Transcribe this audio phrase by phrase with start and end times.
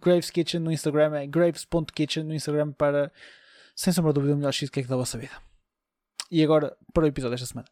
[0.00, 3.12] Graves Kitchen no Instagram, é graves.kitchen no Instagram para,
[3.74, 5.34] sem sombra de dúvida, o melhor cheesecake da vossa vida.
[6.30, 7.68] E agora, para o episódio desta semana.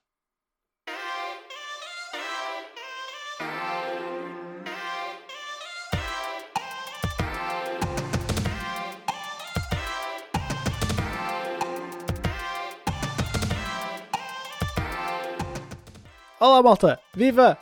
[16.41, 17.57] Olá malta, viva!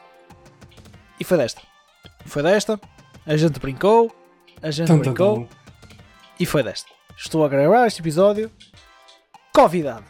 [1.19, 1.63] E foi desta.
[2.27, 2.81] Foi desta,
[3.25, 4.13] a gente brincou,
[4.63, 5.49] a gente tum, brincou tum, tum.
[6.39, 6.89] e foi desta.
[7.17, 8.51] Estou a gravar este episódio
[9.53, 10.05] convidado.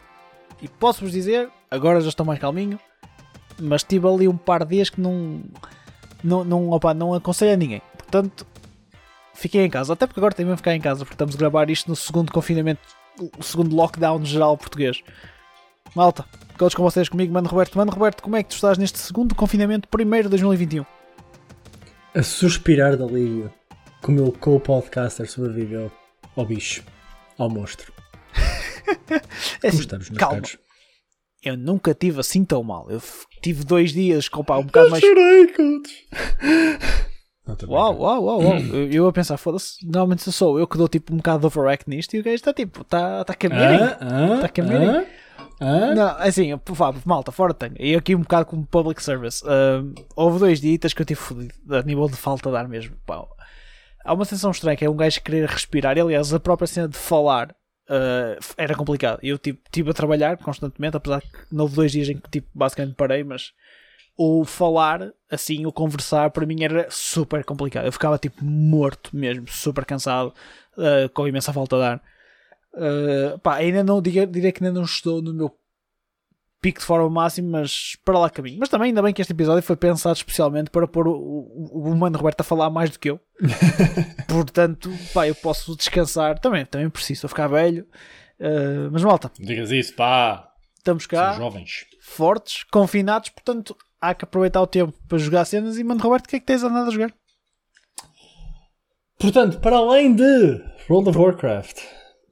[0.61, 2.79] E posso-vos dizer, agora já estou mais calminho,
[3.61, 5.43] mas tive ali um par de dias que não,
[6.23, 7.83] não, não, opa, não aconselho a ninguém.
[7.97, 8.47] Portanto,
[9.35, 9.95] fiquei em casa.
[9.95, 12.81] Até porque agora mesmo ficar em casa, porque estamos a gravar isto no segundo confinamento,
[13.39, 15.03] o segundo lockdown geral português.
[15.95, 16.25] Malta,
[16.57, 17.77] todos com vocês comigo, Mano Roberto.
[17.77, 20.85] Mano Roberto, como é que tu estás neste segundo confinamento, primeiro de 2021?
[22.15, 23.53] A suspirar de alívio
[24.03, 25.91] que o meu co-podcaster sobreviveu
[26.37, 26.83] ao bicho,
[27.39, 27.93] ao monstro.
[29.63, 30.37] é assim, estamos, calma.
[30.37, 30.59] Caros?
[31.43, 32.91] Eu nunca tive assim tão mal.
[32.91, 33.01] Eu
[33.41, 35.03] tive dois dias com um bocado mais.
[35.03, 36.07] Chorei, coach.
[37.69, 38.59] Uau, uau, uau, uau.
[38.73, 41.89] eu, eu a pensar, foda-se, normalmente sou eu que dou tipo um bocado de overact
[41.89, 43.97] nisto e o gajo está tipo, está tá caminhando.
[44.35, 45.07] Está caminhando.
[45.61, 46.51] Não, assim,
[47.05, 47.75] malta, fora tenho.
[47.79, 49.45] E aqui um bocado como public service.
[49.45, 52.97] Uh, houve dois dias que eu tive fodido a nível de falta de ar mesmo.
[53.07, 53.25] Pá
[54.05, 55.97] há uma sensação estranha que é um gajo querer respirar.
[55.97, 57.55] E, aliás, a própria cena de falar
[57.89, 59.19] uh, era complicado.
[59.23, 62.49] Eu tipo, estive a trabalhar constantemente, apesar que não houve dois dias em que tipo,
[62.55, 63.53] basicamente parei, mas
[64.17, 67.87] o falar, assim, o conversar, para mim era super complicado.
[67.87, 70.35] Eu ficava tipo morto mesmo, super cansado,
[70.77, 72.03] uh, com imensa falta de ar.
[72.75, 75.55] Uh, pá, ainda não diria, diria que ainda não estou no meu
[76.63, 78.59] pico de forma máximo, mas para lá caminho.
[78.61, 81.97] Mas também ainda bem que este episódio foi pensado especialmente para pôr o, o, o
[81.97, 83.21] Mano Roberto a falar mais do que eu.
[84.29, 86.39] Portanto, pá, eu posso descansar.
[86.39, 87.85] Também, também preciso, a ficar velho.
[88.39, 89.31] Uh, mas malta.
[89.39, 90.49] Digas isso, pá.
[90.79, 91.33] Estamos cá.
[91.35, 91.85] jovens.
[92.01, 95.79] Fortes, confinados, portanto há que aproveitar o tempo para jogar cenas.
[95.79, 97.13] E Mano Roberto, o que é que tens andado a jogar?
[99.19, 101.79] Portanto, para além de World of Warcraft,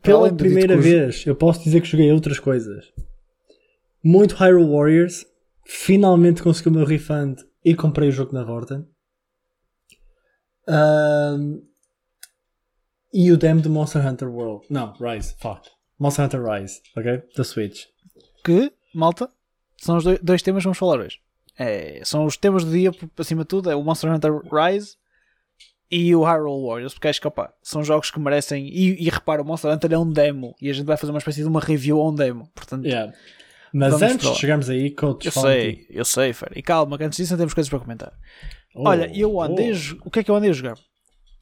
[0.03, 2.93] pela primeira vez, eu posso dizer que joguei outras coisas
[4.03, 5.27] muito Hyrule Warriors.
[5.65, 8.87] Finalmente consegui o meu refund e comprei o jogo na Vorten.
[10.69, 11.63] Um,
[13.13, 14.67] e o demo de Monster Hunter World.
[14.71, 15.69] Não, Rise, fuck.
[15.99, 17.23] Monster Hunter Rise, ok?
[17.37, 17.85] Da Switch.
[18.45, 19.29] Que, malta,
[19.77, 21.19] são os dois, temas que vamos falar hoje.
[21.59, 24.97] É, são os temas do dia, acima de tudo, é o Monster Hunter Rise
[25.91, 28.67] e o Hyrule Warriors, porque acho que opa, são jogos que merecem.
[28.69, 31.19] E, e repara, o Monster Hunter é um demo e a gente vai fazer uma
[31.19, 32.49] espécie de uma review a um demo.
[32.55, 33.13] Portanto, yeah.
[33.73, 36.53] Mas Vamos antes de chegarmos aí, coach, eu sei, eu sei, Fer.
[36.57, 38.13] E calma, que antes disso temos coisas para comentar.
[38.75, 39.73] Oh, Olha, eu andei.
[39.73, 40.09] Oh.
[40.09, 40.77] O que é que eu andei a jogar?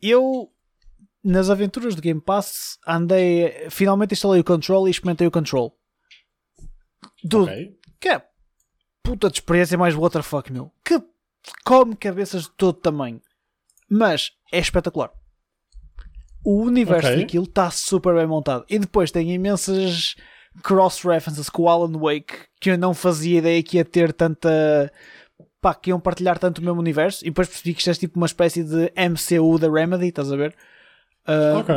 [0.00, 0.50] Eu,
[1.24, 3.68] nas aventuras do Game Pass, andei.
[3.70, 5.76] Finalmente instalei o Control e experimentei o Control.
[7.24, 7.76] Do, okay.
[7.98, 8.22] Que é
[9.02, 10.70] puta de experiência mais fuck, meu.
[10.84, 11.02] Que
[11.64, 13.20] come cabeças de todo tamanho.
[13.90, 15.10] Mas é espetacular.
[16.44, 17.20] O universo Ok.
[17.20, 18.64] daquilo está super bem montado.
[18.68, 20.14] E depois tem imensas
[20.62, 24.92] cross-references com o Alan Wake que eu não fazia ideia que ia ter tanta.
[25.60, 27.24] pá, que iam partilhar tanto o mesmo universo.
[27.24, 30.36] E depois percebi que isto é tipo uma espécie de MCU da Remedy, estás a
[30.36, 30.54] ver?
[31.26, 31.74] Ah, Ok.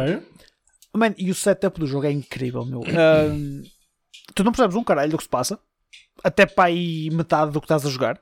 [0.93, 2.81] Man, e o setup do jogo é incrível, meu.
[2.81, 3.63] Ahm,
[4.35, 5.57] tu não percebes um caralho do que se passa.
[6.23, 8.19] Até para aí metade do que estás a jogar.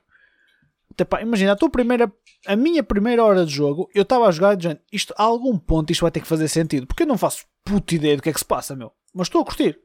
[0.92, 2.12] Até pá, imagina, a tua primeira.
[2.46, 5.90] A minha primeira hora de jogo, eu estava a jogar dizendo, isto a algum ponto
[5.90, 6.86] isto vai ter que fazer sentido.
[6.86, 8.92] Porque eu não faço puta ideia do que é que se passa, meu.
[9.12, 9.78] Mas estou a curtir.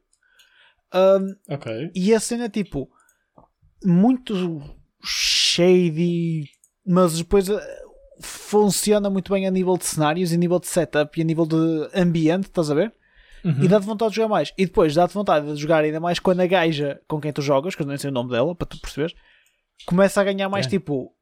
[1.50, 1.92] Ok.
[1.94, 2.90] e a cena é tipo
[3.84, 4.62] muito
[5.04, 6.50] shady,
[6.86, 7.82] mas depois eh,
[8.22, 11.90] funciona muito bem a nível de cenários, a nível de setup e a nível de
[11.94, 12.94] ambiente, estás a ver?
[13.44, 13.64] Uhum.
[13.64, 14.52] E dá-te vontade de jogar mais.
[14.58, 17.76] E depois dá-te vontade de jogar ainda mais quando a gaja com quem tu jogas,
[17.76, 19.14] que eu nem sei o nome dela, para tu perceberes,
[19.86, 20.70] começa a ganhar mais É.
[20.70, 21.14] tipo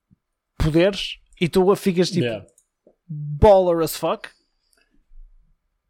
[0.57, 2.45] poderes e tu ficas tipo Yeah.
[3.07, 4.29] baller as fuck.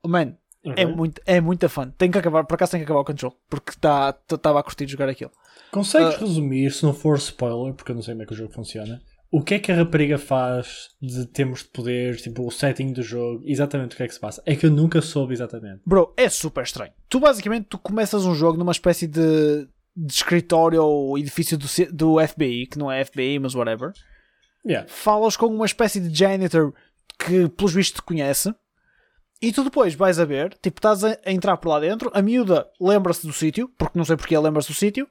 [0.05, 0.81] Man, Ok.
[0.83, 1.89] é muito, é muito fun.
[1.97, 4.87] Tem que acabar, por acaso tem que acabar o control, porque estava tá, a curtir
[4.87, 5.31] jogar aquilo.
[5.71, 6.19] Consegues Ah.
[6.19, 9.01] resumir, se não for spoiler, porque eu não sei como é que o jogo funciona,
[9.31, 13.01] o que é que a rapariga faz de termos de poderes, tipo o setting do
[13.01, 14.43] jogo, exatamente o que é que se passa?
[14.45, 15.81] É que eu nunca soube exatamente.
[15.85, 16.93] Bro, é super estranho.
[17.09, 19.67] Tu basicamente tu começas um jogo numa espécie de,
[19.97, 23.91] de escritório ou edifício do, do FBI, que não é FBI, mas whatever.
[24.63, 24.87] Yeah.
[24.87, 26.71] Falas com uma espécie de janitor
[27.17, 28.53] que pelos vistos te conhece.
[29.45, 32.21] E tu depois vais a ver, tipo, estás a, a entrar por lá dentro, a
[32.21, 35.05] miúda lembra-se do sítio, porque não sei porque ela lembra-se do sítio,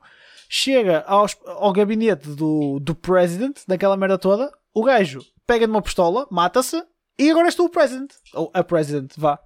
[0.49, 6.27] chega aos- ao gabinete do, do president, daquela merda toda, o gajo pega numa pistola,
[6.31, 6.83] mata-se,
[7.19, 8.11] e agora és tu o president.
[8.33, 9.39] Ou a president, vá.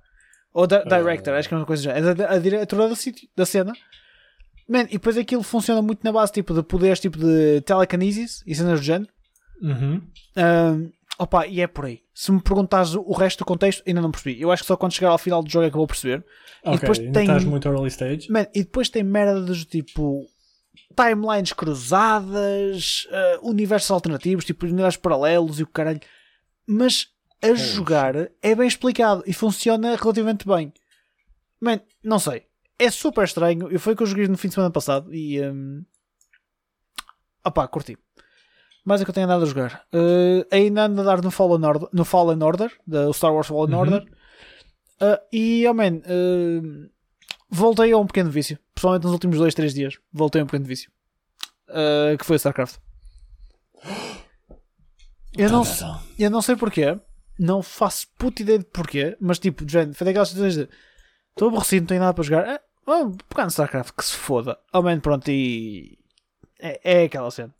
[0.54, 1.92] Ou da, director, acho que é uma coisa já.
[1.92, 3.72] É da- a diretora do sítio, da cena.
[4.68, 8.54] Man, e depois aquilo funciona muito na base tipo, de poderes tipo de telekinesis e
[8.54, 9.10] cenas do género.
[9.62, 10.00] Uhum.
[10.36, 12.02] Ahm, opa, e é por aí.
[12.14, 14.40] Se me perguntares o- resto do contexto, ainda não percebi.
[14.40, 16.24] Eu acho que só quando chegar ao final do jogo é que eu vou perceber.
[16.64, 17.22] Ok, e depois tem.
[17.22, 18.30] estás muito early stage.
[18.30, 20.26] Man, e depois tem merda do tipo.
[20.94, 26.00] Timelines cruzadas, ah, universos alternativos, tipo universos paralelos e o caralho.
[26.66, 27.08] Mas
[27.42, 30.72] a jogar é bem explicado e funciona relativamente bem.
[31.60, 32.44] Man, não sei.
[32.78, 33.72] É super estranho.
[33.74, 35.40] E foi que eu joguei no fim de semana passado e.
[35.42, 35.84] Um...
[37.44, 37.96] Opá, curti.
[38.86, 39.84] Mais é que eu tenho andado a jogar.
[39.92, 43.74] Uh, ainda ando a dar no Fallen Order, no Fallen Order da Star Wars Fallen
[43.74, 43.80] Uhum.
[43.80, 44.02] Order.
[45.02, 46.88] Uh, e, oh man, uh,
[47.50, 48.58] voltei a um pequeno vício.
[48.74, 49.98] Principalmente nos últimos 2, 3 dias.
[50.12, 50.90] Voltei a um pequeno vício.
[51.68, 52.76] Uh, que foi o StarCraft.
[55.36, 55.86] Eu não, sei-
[56.18, 56.98] eu não sei porquê.
[57.38, 59.16] Não faço puta ideia de porquê.
[59.20, 60.68] Mas tipo, de género, foi daquelas situações de
[61.30, 62.48] estou aborrecido, não tenho nada para jogar.
[62.48, 64.58] Ah, vamos pegar no StarCraft, que se foda.
[64.72, 65.98] Oh man, pronto, e
[66.58, 67.54] é, é aquela cena.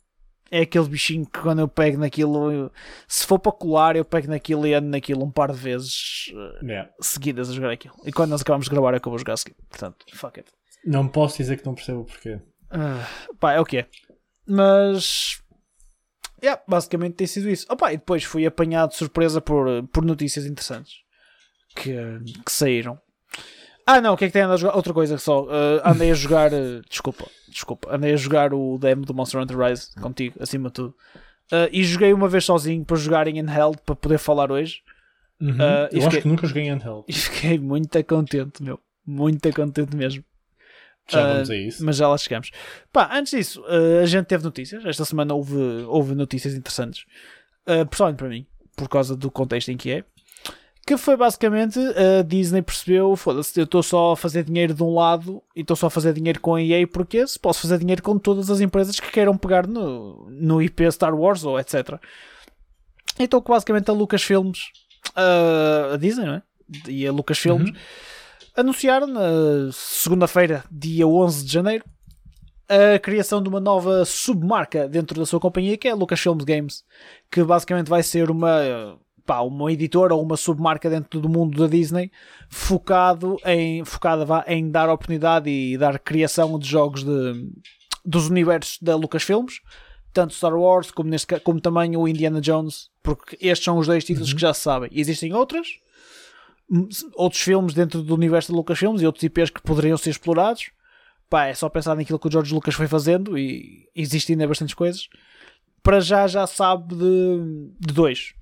[0.49, 2.71] É aquele bichinho que quando eu pego naquilo, eu-
[3.07, 6.65] se for para colar, eu pego naquilo e ando naquilo um par de vezes eh,
[6.65, 6.89] Yeah.
[7.01, 7.93] seguidas a jogar aquilo.
[8.05, 9.55] E quando nós acabamos de gravar é eu vou jogar a seguir.
[9.69, 10.49] Portanto, fuck it.
[10.85, 12.39] Não posso dizer que não percebo o porquê.
[12.71, 13.05] Ah,
[13.39, 13.87] pá, é o que é.
[14.47, 15.41] Mas.
[16.41, 17.65] Yeah, basicamente tem sido isso.
[17.69, 20.93] Opa, e depois fui apanhado de surpresa por, por notícias interessantes
[21.75, 21.93] que,
[22.45, 22.99] que saíram.
[23.85, 24.75] Ah, não, o que é que tem andado a jogar?
[24.75, 25.47] Outra coisa só.
[25.49, 26.53] ah, andei a jogar.
[26.53, 27.25] ah, desculpa,
[27.57, 27.93] desculpa.
[27.95, 30.95] Andei a jogar o demo do Monster Hunter Rise contigo, acima de tudo.
[31.51, 34.81] Ah, e joguei uma vez sozinho para jogar em handheld para poder falar hoje.
[35.39, 35.49] Uhum.
[35.91, 37.03] E eu fiquei- acho que nunca joguei em handheld.
[37.07, 38.79] E fiquei muito contente, meu.
[39.05, 40.23] Muito contente mesmo.
[41.09, 41.85] Já Ah, vamos a isso.
[41.85, 42.51] Mas já lá chegamos.
[42.91, 44.83] Pá, antes disso, uh, a gente teve notícias.
[44.85, 45.55] Esta semana houve,
[45.87, 47.05] houve notícias interessantes.
[47.65, 48.45] Uh, pessoalmente para mim,
[48.75, 50.03] por causa do contexto em que é.
[50.87, 54.95] Que foi basicamente a Disney percebeu: foda-se, eu estou só a fazer dinheiro de um
[54.95, 58.01] lado e estou só a fazer dinheiro com a EA porque se posso fazer dinheiro
[58.01, 61.99] com todas as empresas que queiram pegar no, no IP Star Wars ou etc.
[63.19, 64.59] Então, que basicamente a Lucasfilms,
[65.09, 66.41] uh, a Disney, não é?
[66.87, 67.73] E a Lucasfilms
[68.55, 71.83] anunciaram na segunda-feira, dia 11 de janeiro,
[72.69, 76.85] a criação de uma nova submarca dentro da sua companhia, que é a Lucasfilms Games,
[77.29, 81.67] que basicamente vai ser uma, pá, uma editora ou uma submarca dentro do mundo da
[81.67, 82.09] Disney,
[82.49, 87.47] focado em, focada vá, em dar oportunidade e dar criação de jogos de,
[88.03, 89.59] dos universos da Lucasfilms,
[90.13, 94.03] tanto Star Wars como, neste, como também o Indiana Jones, porque estes são os dois
[94.03, 94.89] títulos que já se sabem.
[94.93, 95.67] Existem outras,
[96.71, 100.71] m- outros filmes dentro do universo da Lucasfilms e outros IPs que poderiam ser explorados.
[101.29, 104.73] Pá, é só pensar naquilo que o George Lucas foi fazendo e existem ainda bastantes
[104.73, 105.09] coisas.
[105.83, 108.33] Para já já sabe de, de dois.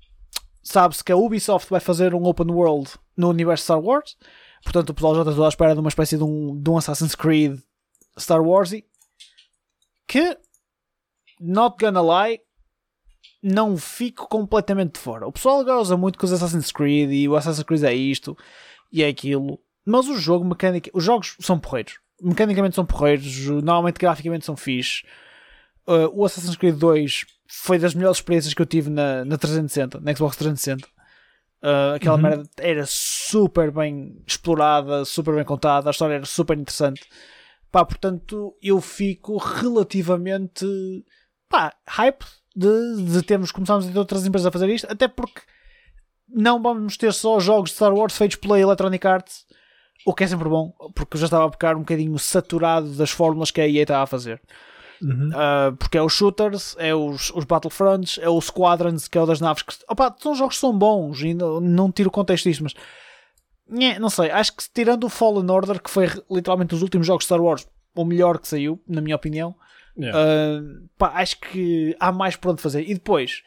[0.66, 4.16] Sabe-se que a Ubisoft vai fazer um open world no universo Star Wars.
[4.64, 6.76] Portanto, o pessoal já está todo à espera de uma espécie de um, de um
[6.76, 7.60] Assassin's Creed
[8.18, 8.72] Star Wars
[10.08, 10.36] que
[11.40, 12.40] not gonna lie,
[13.40, 15.28] não fico completamente de fora.
[15.28, 18.36] O pessoal goza muito com os Assassin's Creed e o Assassin's Creed é isto
[18.90, 22.00] e é aquilo, mas o jogo mecânica, os jogos são porreiros.
[22.20, 25.04] Mecanicamente são porreiros, normalmente graficamente são fixe.
[25.86, 30.00] Uh, o Assassin's Creed 2 foi das melhores experiências que eu tive na, na 360,
[30.00, 30.86] na Xbox 360.
[31.62, 32.22] Uh, aquela uhum.
[32.22, 37.02] merda era super bem explorada, super bem contada, a história era super interessante.
[37.70, 40.66] Pá, portanto, eu fico relativamente
[41.48, 42.24] pá, hype
[42.54, 45.42] de, de termos começarmos a ter outras empresas a fazer isto, até porque
[46.28, 49.46] não vamos ter só jogos de Star Wars feitos pela Electronic Arts,
[50.04, 53.10] o que é sempre bom, porque eu já estava a ficar um bocadinho saturado das
[53.10, 54.40] fórmulas que a EA estava a fazer.
[55.02, 55.28] Uhum.
[55.28, 59.26] Uh, porque é os shooters, é os, os Battlefronts, é o Squadrons, que é o
[59.26, 59.62] das naves.
[59.62, 62.74] Que, opa, são jogos que são bons, e não, não tiro o contexto disto, mas
[64.00, 67.26] não sei, acho que tirando o Fallen Order, que foi literalmente os últimos jogos de
[67.26, 69.54] Star Wars, o melhor que saiu, na minha opinião,
[69.98, 70.18] yeah.
[70.18, 72.88] uh, pá, acho que há mais por onde fazer.
[72.88, 73.42] E depois,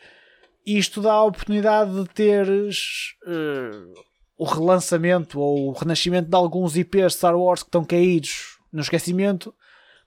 [0.66, 3.94] isto dá a oportunidade de teres uh,
[4.38, 8.82] o relançamento ou o renascimento de alguns IPs de Star Wars que estão caídos no
[8.82, 9.54] esquecimento,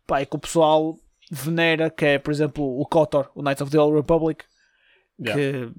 [0.07, 0.99] pá, e que o pessoal
[1.35, 4.45] venera, que é, por exemplo, o KOTOR, o Knights of the Old Republic,
[5.19, 5.35] yeah.
[5.35, 5.73] que,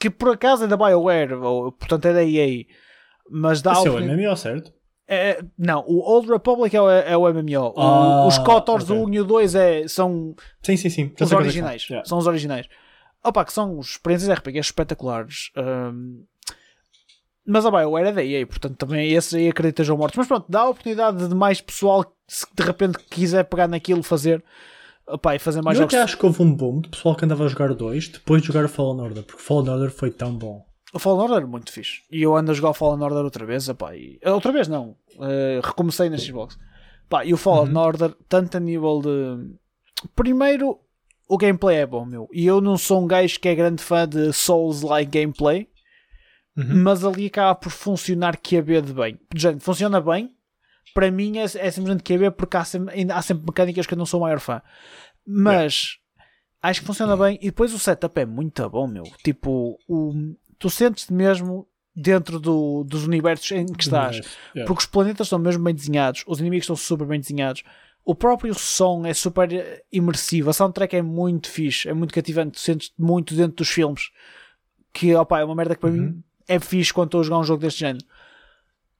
[0.00, 2.64] que por acaso é da BioWare, ou, portanto é da EA,
[3.28, 4.72] mas dá Esse é o MMO, certo?
[5.08, 7.74] É, não, o Old Republic é o, é o MMO.
[7.76, 8.96] Ah, os KOTORs okay.
[8.96, 11.12] 1 e o 2 é, são sim, sim, sim.
[11.20, 11.86] os originais.
[11.90, 12.08] Yeah.
[12.08, 12.68] São os originais.
[13.22, 15.50] Opa, que são experiências RPG espetaculares.
[15.56, 16.24] Um,
[17.44, 20.16] mas a BioWare é da EA, portanto também esses aí acredito que estejam mortos.
[20.16, 24.42] Mas pronto, dá a oportunidade de mais pessoal se de repente quiser pegar naquilo fazer
[25.06, 25.94] Opa, e fazer mais eu jogos.
[25.94, 28.48] Até acho que houve um boom de pessoal que andava a jogar dois depois de
[28.48, 30.64] jogar o Fallen Order, porque o Fallen Order foi tão bom.
[30.92, 32.02] O Fallen Order é muito fixe.
[32.10, 33.68] E eu ando a jogar o Fallen Order outra vez.
[33.68, 34.18] Opa, e...
[34.24, 34.96] Outra vez não.
[35.16, 36.56] Uh, recomecei na Xbox.
[37.24, 37.80] E o Fallen uhum.
[37.80, 39.54] Order, tanto a nível de.
[40.16, 40.80] Primeiro,
[41.28, 42.28] o gameplay é bom, meu.
[42.32, 45.68] E eu não sou um gajo que é grande fã de Souls-like gameplay.
[46.56, 46.82] Uhum.
[46.82, 49.18] Mas ali acaba por funcionar QB de bem.
[49.34, 50.32] Gente, funciona bem,
[50.92, 54.06] para mim é, é simplesmente QB porque há sempre, há sempre mecânicas que eu não
[54.06, 54.60] sou o maior fã.
[55.26, 56.68] Mas é.
[56.68, 59.04] acho que funciona bem e depois o setup é muito bom, meu.
[59.22, 64.16] Tipo, o, tu sentes-te mesmo dentro do, dos universos em que estás.
[64.54, 64.66] Yeah.
[64.66, 67.62] Porque os planetas estão mesmo bem desenhados, os inimigos estão super bem desenhados.
[68.04, 72.60] O próprio som é super imersivo, a soundtrack é muito fixe, é muito cativante, tu
[72.60, 74.10] sentes muito dentro dos filmes.
[74.92, 75.96] Que opa, é uma merda que para uhum.
[75.96, 78.04] mim é fixe quando estou a jogar um jogo deste género.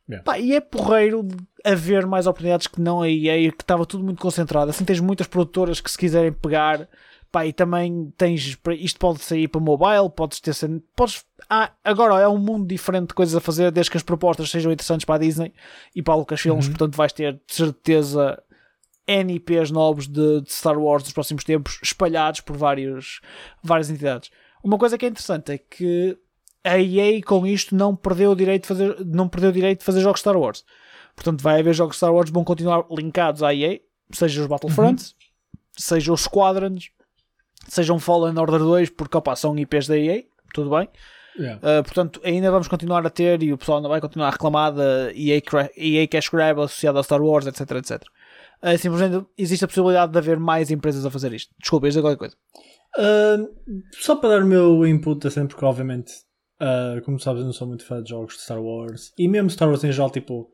[0.09, 0.23] Yeah.
[0.23, 1.27] Pá, e é porreiro
[1.65, 4.71] haver mais oportunidades que não a EA, que estava tudo muito concentrado.
[4.71, 6.89] Assim tens muitas produtoras que se quiserem pegar,
[7.33, 10.55] pá, e também tens, isto pode sair para mobile, podes ter,
[10.95, 14.51] podes, ah, agora é um mundo diferente de coisas a fazer, desde que as propostas
[14.51, 15.55] sejam interessantes para a Disney
[15.97, 16.73] e para a Lucasfilms, uhum.
[16.73, 18.43] portanto vais ter de certeza
[19.09, 23.21] NIPs novos de, de, Star Wars dos próximos tempos, espalhados por vários,
[23.63, 24.31] várias entidades.
[24.63, 26.19] Uma coisa que é interessante é que
[26.65, 29.85] a EA com isto não perdeu o direito de fazer, não perdeu o direito de
[29.85, 30.65] fazer jogos Star Wars.
[31.15, 33.79] Portanto, vai haver jogos Star Wars que vão continuar linkados à EA,
[34.11, 35.59] seja os Battlefronts, uhum.
[35.77, 36.91] seja os Squadrons,
[37.69, 40.89] seja um Fallen Order 2, porque opa, são IPs da EA, tudo bem.
[41.39, 41.59] Yeah.
[41.59, 44.73] Uh, portanto, ainda vamos continuar a ter e o pessoal ainda vai continuar a reclamar
[44.73, 45.43] da EA,
[45.77, 48.03] EA Cash Grab associada a Star Wars, etc, etc.
[48.63, 51.53] Uh, simplesmente existe a possibilidade de haver mais empresas a fazer isto.
[51.61, 52.37] Desculpa, isto é qualquer coisa.
[52.97, 56.13] Uh, só para dar o meu input, assim, porque obviamente
[56.61, 59.13] Uh, como sabes, eu não sou muito fã de jogos de Star Wars.
[59.19, 60.51] E mesmo Star Wars em geral, tipo.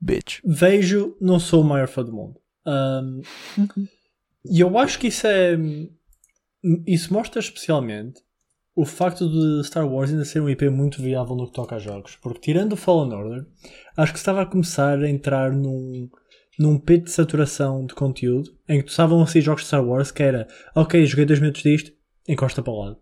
[0.00, 0.40] Bitch.
[0.44, 2.40] Vejo, não sou o maior fã do mundo.
[2.66, 3.20] Um,
[4.44, 5.56] e eu acho que isso é.
[6.86, 8.20] Isso mostra especialmente
[8.78, 11.78] o facto de Star Wars ainda ser um IP muito viável no que toca a
[11.80, 12.14] jogos.
[12.14, 13.44] Porque tirando o Fallen Order,
[13.96, 16.08] acho que estava a começar a entrar num,
[16.56, 19.84] num pit de saturação de conteúdo em que tu estavam a sair jogos de Star
[19.84, 21.92] Wars que era ok, joguei 2 minutos disto,
[22.28, 22.98] encosta para o lado.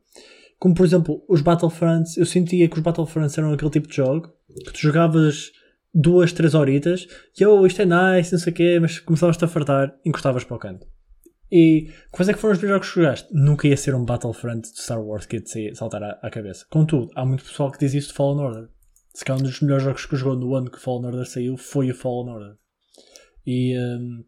[0.58, 4.32] Como por exemplo, os Battlefronts, eu sentia que os Battlefronts eram aquele tipo de jogo
[4.64, 5.52] que tu jogavas
[5.92, 7.06] duas, três horitas
[7.38, 10.56] e oh, isto é nice, não sei o quê, mas começavas-te a fartar, encostavas para
[10.56, 10.86] o canto.
[11.50, 13.28] E quais é que foram os jogos que jogaste?
[13.32, 16.66] Nunca ia ser um Battlefront de Star Wars que ia te saltar à, à, cabeça.
[16.68, 18.68] Contudo, há muito pessoal que diz isso de Fallen Order.
[19.14, 21.90] Se calhar um dos melhores jogos que jogou no ano que Fallen Order saiu foi
[21.90, 22.56] o Fallen Order.
[23.46, 24.24] E um,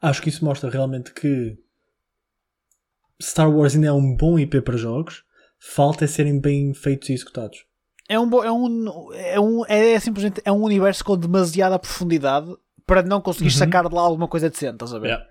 [0.00, 1.58] acho que isso mostra realmente que
[3.22, 5.24] Star Wars ainda é um bom IP para jogos,
[5.58, 7.64] falta é serem bem feitos e executados.
[8.08, 12.54] É um, é um, é um, é simplesmente é um universo com demasiada profundidade
[12.86, 13.58] para não conseguir uhum.
[13.58, 15.08] sacar de lá alguma coisa decente, estás a ver?
[15.08, 15.26] Yeah.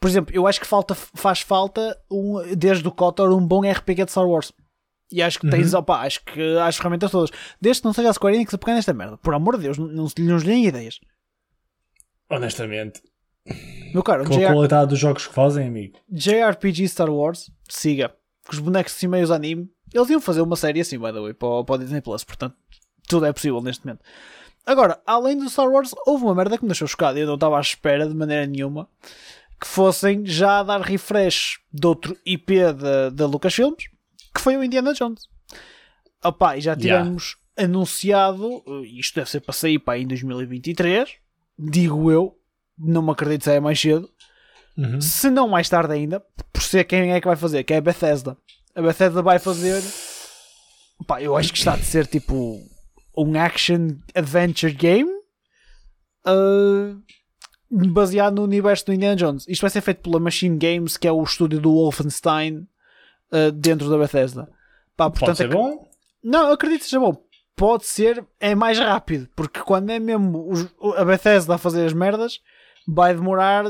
[0.00, 4.06] Por exemplo, eu acho que falta, faz falta, um, desde o KOTOR, um bom RPG
[4.06, 4.52] de Star Wars.
[5.10, 5.50] E acho que uhum.
[5.50, 7.30] tens, opa, acho que as ferramentas todas.
[7.60, 9.16] Desde que não seja a Square Enix a pegar nesta merda.
[9.18, 11.00] Por amor de Deus, não, não, não lhes deem ideias.
[12.30, 13.02] Honestamente,
[13.94, 15.98] Meu caro, Com a JR qualidade dos jogos que fazem, amigo.
[16.10, 18.14] JRPG Star Wars, siga.
[18.46, 21.34] Com os bonecos assim meio anime, eles iam fazer uma série assim, by the way,
[21.34, 22.54] para, o- para o Disney Plus, portanto,
[23.08, 24.02] tudo é possível neste momento.
[24.66, 27.34] Agora, além do Star Wars, houve uma merda que me deixou chocado e eu não
[27.36, 28.86] estava à espera de maneira nenhuma
[29.60, 33.88] que fossem já dar refresh de outro IP da, da Lucasfilms,
[34.34, 35.22] que foi o Indiana Jones.
[36.22, 37.02] Opa, e já Yeah.
[37.02, 41.10] tivemos anunciado, eh, isto deve ser para sair para aí em 2023,
[41.58, 42.37] digo eu,
[42.78, 44.08] não me acredito se é mais cedo,
[44.76, 45.00] Uhum.
[45.00, 46.20] se não mais tarde ainda,
[46.52, 48.36] por ser quem é que vai fazer, que é a Bethesda.
[48.74, 49.82] A Bethesda vai fazer.
[51.06, 52.60] Pá, eu acho que está de ser tipo
[53.16, 55.10] um action adventure game
[56.26, 57.02] uh,
[57.92, 59.44] baseado no universo do Indiana Jones.
[59.48, 62.66] Isto vai ser feito pela Machine Games, que é o estúdio do Wolfenstein
[63.32, 64.44] uh, dentro da Bethesda.
[64.96, 65.88] Pá, Pode portanto, ser é que- bom?
[66.22, 67.16] não, acredito que seja bom.
[67.56, 71.92] Pode ser, é mais rápido, porque quando é mesmo os- a Bethesda a fazer as
[71.92, 72.40] merdas,
[72.88, 73.64] vai demorar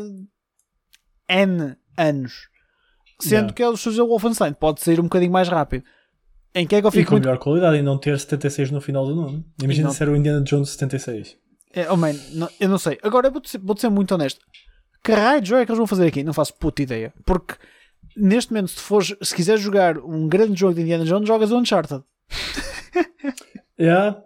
[1.29, 2.49] N anos.
[3.21, 3.53] Sendo Yeah.
[3.53, 5.85] que é o do Wolfenstein, pode sair um bocadinho mais rápido.
[6.55, 7.25] Em que é que eu E fico com muito.
[7.25, 9.45] melhor qualidade e não ter 76 no final do nome.
[9.63, 11.37] Imagina não- se era o Indiana Jones 76.
[11.75, 12.99] É, oh man, não- eu não sei.
[13.03, 14.41] Agora eu vou-te ser, vou-te ser muito honesto.
[15.05, 16.23] Que raio de jogo é que eles vão fazer aqui?
[16.25, 17.13] Não faço puta ideia.
[17.27, 17.55] Porque
[18.17, 21.59] neste momento, se, fores, se quiseres jogar um grande jogo de Indiana Jones, jogas o
[21.59, 22.03] Uncharted.
[23.81, 24.23] Yeah.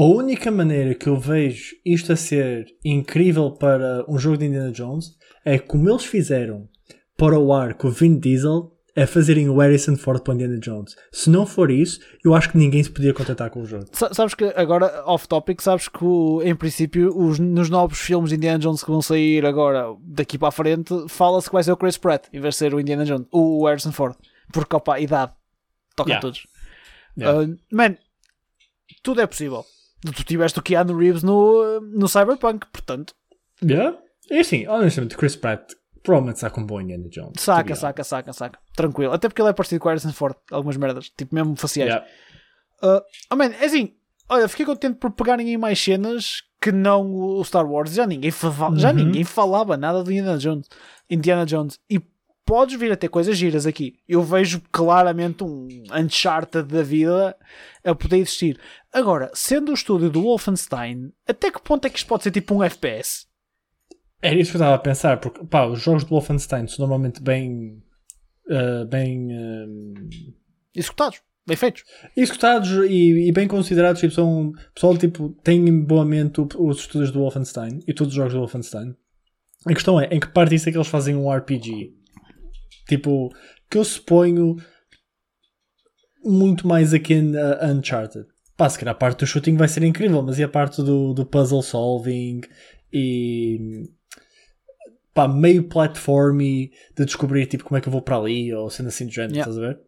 [0.00, 4.70] A única maneira que eu vejo isto a ser incrível para um jogo de Indiana
[4.70, 6.68] Jones é como eles fizeram
[7.16, 10.58] para o ar com o Vin Diesel é fazerem o Harrison Ford para o Indiana
[10.60, 10.94] Jones.
[11.12, 13.86] Se não for isso, eu acho que ninguém se podia contentar com o jogo.
[13.92, 18.36] Sa- Sabes que agora, off-topic, sabes que o- em princípio os, nos novos filmes de
[18.36, 21.76] Indiana Jones que vão sair agora daqui para a frente, fala-se que vai ser o
[21.76, 24.14] Chris Pratt em vez de ser o Indiana Jones, o Harrison Ford.
[24.52, 25.32] Porque, opa, idade.
[25.96, 26.18] Toca Yeah.
[26.18, 26.46] a todos.
[27.18, 27.48] Yeah.
[27.52, 27.96] Uh, man,
[29.02, 29.64] tudo é possível.
[30.00, 33.14] Tu tiveste o Keanu Reeves no, no Cyberpunk, portanto,
[33.62, 33.98] Yeah?
[34.30, 37.32] É assim, honestamente, Chris Pratt provavelmente saca um bom Indiana Jones.
[37.40, 38.58] saca, saca, saca, saca.
[38.76, 39.12] Tranquilo.
[39.12, 41.90] Até porque ele é parecido com Harrison Ford, algumas merdas, tipo mesmo faciais.
[41.92, 42.08] honest.
[42.82, 43.00] Uh,
[43.32, 43.94] oh man, é assim,
[44.28, 47.92] olha, fiquei contente por pegarem em mais cenas que não o Star Wars.
[47.92, 48.94] Já ninguém, fa- já Uhum.
[48.94, 50.66] ninguém falava nada de Indiana Jones.
[51.10, 51.80] Indiana Jones.
[51.90, 52.00] E
[52.48, 53.98] podes vir a ter coisas giras aqui.
[54.08, 57.36] Eu vejo claramente um Uncharted da vida
[57.84, 58.58] a poder existir.
[58.90, 62.54] Agora, sendo o estúdio do Wolfenstein, até que ponto é que isto pode ser tipo
[62.54, 63.26] um FPS?
[64.22, 67.22] Era isso que eu estava a pensar, porque pá, os jogos de Wolfenstein são normalmente
[67.22, 67.82] bem.
[68.50, 69.28] ah, bem.
[69.30, 70.00] ah,
[70.74, 71.84] Executados, bem feitos.
[72.16, 74.00] executados e, e bem considerados.
[74.00, 78.16] Tipo, são, pessoal tipo, tem em boa mente os estudos do Wolfenstein e todos os
[78.16, 78.96] jogos do Wolfenstein.
[79.66, 81.97] A questão é em que parte isso é que eles fazem um RPG?
[82.88, 83.28] Tipo,
[83.70, 84.56] que eu suponho
[86.24, 88.26] muito mais akin a Uncharted.
[88.56, 91.14] Pá, se calhar a parte do shooting vai ser incrível, mas e a parte do,
[91.14, 92.40] do puzzle solving
[92.92, 93.88] e
[95.14, 98.88] pá, meio platformy de descobrir tipo como é que eu vou para ali ou sendo
[98.88, 99.50] assim de género, Yeah.
[99.50, 99.80] estás a ver?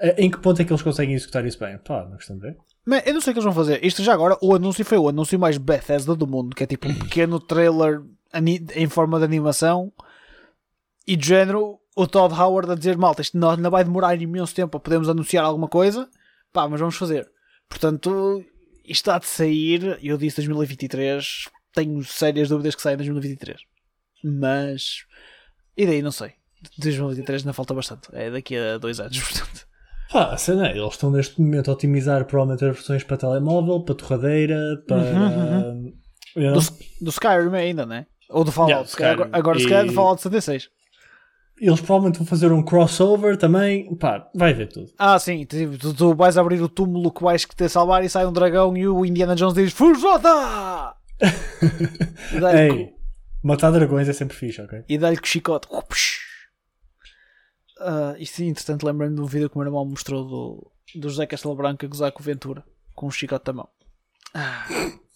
[0.00, 1.78] Eh, Em que ponto é que eles conseguem executar isso bem?
[1.78, 2.56] Pá, não questão de ver.
[2.84, 3.84] Man, eu não sei o que eles vão fazer.
[3.84, 6.88] Isto já agora, o anúncio foi o anúncio mais Bethesda do mundo, que é tipo
[6.88, 8.02] um pequeno trailer
[8.74, 9.92] em forma de animação
[11.06, 14.54] e de género o Todd Howard a dizer malta, isto não, não vai demorar imenso
[14.54, 16.08] tempo para podermos anunciar alguma coisa,
[16.52, 17.28] pá, mas vamos fazer.
[17.68, 18.44] Portanto,
[18.84, 23.58] isto há de sair, eu disse 2023, tenho sérias dúvidas que saia em 2023.
[24.24, 25.04] Mas,
[25.76, 26.32] e daí não sei.
[26.78, 28.08] 2023 ainda falta bastante.
[28.12, 29.66] É daqui a dois anos, portanto.
[30.12, 33.82] Pá, a cena é, eles estão neste momento a otimizar provavelmente as versões para telemóvel,
[33.84, 34.56] para torradeira,
[34.86, 34.96] para.
[34.98, 35.92] Uhum,
[36.36, 36.60] you know?
[36.60, 36.66] Do,
[37.02, 38.06] do Skyrim ainda, né?
[38.30, 38.72] Ou do Fallout.
[38.72, 39.10] Yeah, Skyrim.
[39.12, 40.68] agora, agora se calhar do E- Fallout 76.
[41.60, 43.94] Eles provavelmente vão fazer um crossover também.
[43.96, 44.92] Pá, vai ver tudo.
[44.98, 45.44] Ah, sim.
[45.44, 48.86] Tu, tu- vais abrir o túmulo que vais te salvar e sai um dragão e
[48.86, 50.94] o Indiana Jones diz Fujota!
[52.54, 52.92] Ei,
[53.42, 54.84] matar dragões é sempre fixe, ok?
[54.88, 55.66] e dá-lhe com chicote.
[57.80, 61.26] Ah, isto, entretanto, lembrando de um vídeo que o meu irmão mostrou do, do José
[61.26, 63.68] Castelo Branco a gozar com o Ventura com um chicote na mão.
[64.34, 64.66] Ah,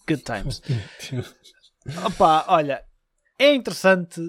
[0.07, 0.61] good times.
[2.05, 2.83] Opa, olha,
[3.37, 4.21] é interessante.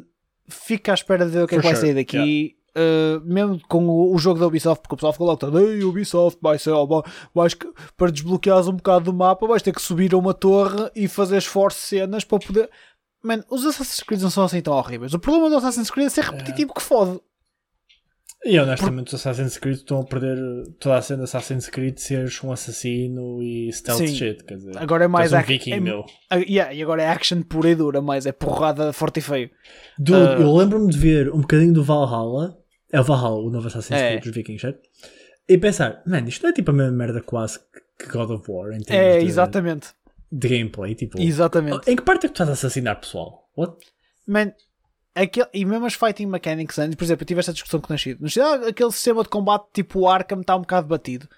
[0.48, 2.57] Fica à espera de ver o que é que vai sure, sair daqui.
[2.76, 5.85] Uh, mesmo com o, o jogo da Ubisoft, porque o pessoal ficou logo todo, Ei,
[5.85, 7.02] Ubisoft, vai ser, vai-
[7.33, 7.57] vais
[7.96, 11.37] para desbloqueares um bocado do mapa, vais ter que subir a uma torre e fazer
[11.38, 12.68] esforço cenas para poder.
[13.22, 15.14] Man, os Assassin's Creed não são assim tão horríveis.
[15.14, 17.20] O problema do Assassin's Creed é ser repetitivo que fode.
[18.44, 20.37] E honestamente, os Assassin's Creed estão a perder
[20.78, 24.09] toda a cena de Assassin's Creed seres um assassino e stealth Sim.
[24.14, 24.44] shit.
[24.44, 26.04] Quer dizer, Agora é mais um viking, é- meu.
[26.28, 29.50] Ah, yeah, e agora é action pura e dura, mas é porrada forte e feio.
[29.98, 30.37] Dude, Ah.
[30.40, 32.59] eu lembro-me de ver um bocadinho do Valhalla.
[32.92, 34.11] É o Valhalla, o novo Assassin's É.
[34.11, 34.80] Creed dos Vikings, certo?
[35.48, 37.59] E pensar, mano, isto não é tipo a mesma merda quase
[37.98, 39.88] que God of War em termos É, de, exatamente.
[40.30, 40.94] de gameplay.
[40.94, 41.90] Tipo, Exatamente.
[41.90, 43.48] em que parte é que tu estás a assassinar pessoal?
[43.57, 43.76] What?
[44.26, 44.52] Man,
[45.14, 47.92] aquele, e mesmo as fighting mechanics antes, por exemplo, eu tive esta discussão com o
[47.94, 48.20] Nascido.
[48.22, 51.29] Nascido, ah, aquele sistema de combate tipo Arkham está um bocado batido.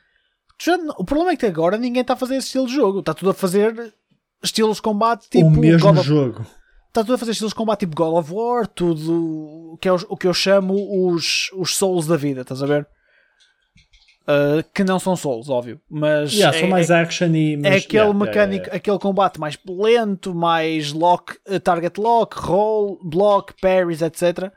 [0.61, 3.01] Já, o problema é que agora ninguém está a fazer esse estilo de jogo.
[3.01, 3.93] Está tudo a fazer
[4.43, 5.47] estilos de combate tipo.
[5.47, 6.47] O mesmo God of- jogo.
[6.89, 9.93] Está tudo a fazer estilos de combate tipo God of War, tudo o que, é
[9.93, 10.75] os- o que eu chamo
[11.11, 12.89] os, os Souls da vida, estás a ver?
[14.29, 17.55] Uh, que não são Souls, óbvio, mas Yeah, é, são mais action e.
[17.55, 22.37] é mas- aquele yeah, mecânico, yeah, aquele combate mais lento, mais lock, eh, target lock,
[22.37, 24.53] roll, block, parries, etc.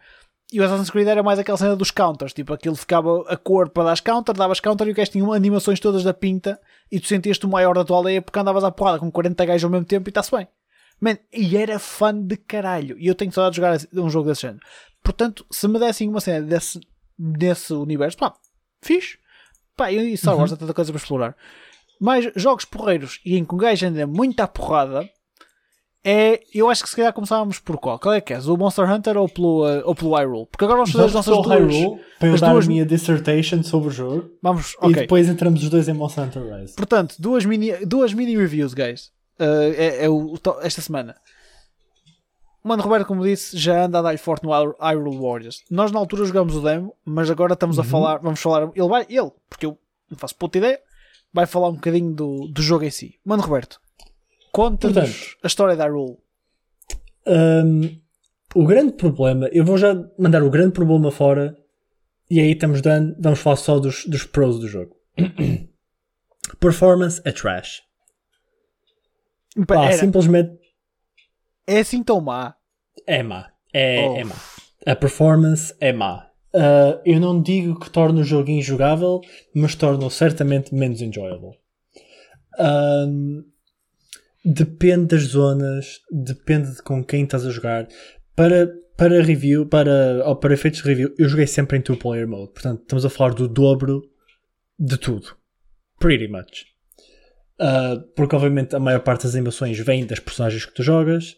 [0.52, 3.70] E o Assassin's Creed era mais aquela cena dos counters, tipo aquilo ficava a cor
[3.70, 6.60] para dar counter, davas counter e o gajo tinha animações todas da pinta
[6.92, 9.64] e tu sentias-te o maior da tua aldeia porque andavas à porrada com 40 gajos
[9.66, 10.48] ao mesmo tempo e está-se bem.
[11.00, 12.98] Man, e era fã de caralho.
[12.98, 14.60] E eu tenho saudade de jogar um jogo desse género.
[15.04, 16.80] Portanto, se me dessem uma cena desse,
[17.18, 18.34] desse universo, pá,
[18.84, 19.20] fixe.
[19.80, 21.36] Pá, e Star Wars há tanta coisa para explorar.
[22.02, 25.10] Mas jogos porreiros e em que um gajo anda muito à porrada,
[26.04, 26.42] é.
[26.54, 27.98] Eu acho que se calhar começávamos por qual?
[27.98, 28.48] Qual é que és?
[28.48, 30.48] O Monster Hunter ou pelo, uh, ou pelo Hyrule?
[30.52, 31.48] Porque agora vamos fazer as nossas duas.
[31.48, 35.64] Hyrule para eu dar duas- a minha dissertation sobre o jogo Vamos, e depois entramos
[35.64, 36.76] os dois em Monster Hunter Rise.
[36.76, 39.12] Portanto, duas mini, duas mini reviews, guys.
[39.40, 41.16] Uh, é, é o, esta semana.
[42.64, 45.64] O Mano Roberto, como disse, já anda a dar forte no Hyr- Hyrule Warriors.
[45.72, 49.06] Nós na altura jogamos o demo, mas agora estamos a falar, vamos falar, ele vai,
[49.10, 49.78] ele, porque eu
[50.12, 50.80] não faço puta ideia,
[51.34, 53.18] vai falar um bocadinho do, do jogo em si.
[53.24, 53.80] Mano Roberto,
[54.52, 56.18] conta-nos a história da Hyrule.
[57.26, 57.98] Um,
[58.56, 61.56] o grande problema, eu vou já mandar o grande problema fora
[62.30, 64.96] e aí estamos dando, vamos falar só dos, dos pros do jogo.
[66.60, 67.84] Performance é trash.
[69.68, 70.58] Pá, simplesmente
[71.76, 72.56] é assim tão má.
[73.08, 73.50] é má.
[73.74, 74.16] É, Oh.
[74.18, 74.36] é má.
[74.86, 76.28] A performance é má.
[76.54, 79.22] Uh, eu não digo que torna o jogo injogável,
[79.54, 81.58] mas torna-o certamente menos enjoyable.
[82.60, 83.44] Um,
[84.44, 87.88] depende das zonas, depende de com quem estás a jogar.
[88.36, 92.52] Para, para review, para, ou para efeitos de review, eu joguei sempre em two-player mode.
[92.54, 94.02] Portanto, estamos a falar do dobro
[94.78, 95.36] de tudo.
[96.00, 96.66] Pretty much.
[97.60, 101.36] Uh, porque, obviamente, a maior parte das animações vem das personagens que tu jogas.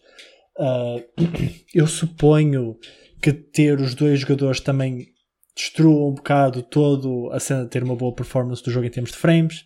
[0.58, 1.04] Uh,
[1.74, 2.78] eu suponho
[3.22, 5.08] que ter os dois jogadores também
[5.56, 9.12] destrua um bocado todo a cena de ter uma boa performance do jogo em termos
[9.12, 9.66] de frames.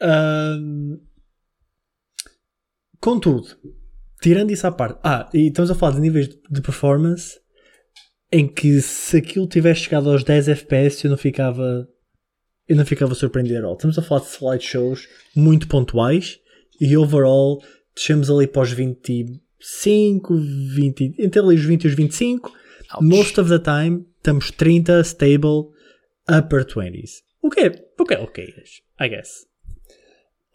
[0.00, 1.00] Um,
[3.00, 3.48] contudo,
[4.20, 7.40] tirando isso à parte, ah, e estamos a falar de níveis de performance
[8.32, 11.86] em que se aquilo tivesse chegado aos 10 FPS eu não ficava
[12.68, 13.74] eu não ficava surpreendido at all.
[13.74, 16.38] Estamos a falar de slideshows muito pontuais
[16.80, 17.62] e overall
[17.94, 22.52] descemos ali para os 25, 20, entre ali os 20 e os 25.
[22.94, 23.04] Ouch.
[23.04, 25.70] Most of the time estamos 30 stable
[26.28, 27.22] upper 20s.
[27.42, 28.54] O que é, o que é ok,
[29.00, 29.46] I guess.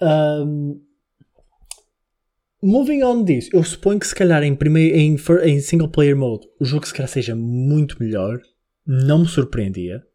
[0.01, 0.81] Um,
[2.61, 6.47] moving on disso, eu suponho que se calhar em, primeiro, em, em single player mode
[6.59, 8.39] o jogo se calhar seja muito melhor.
[8.85, 10.06] Não me surpreendia.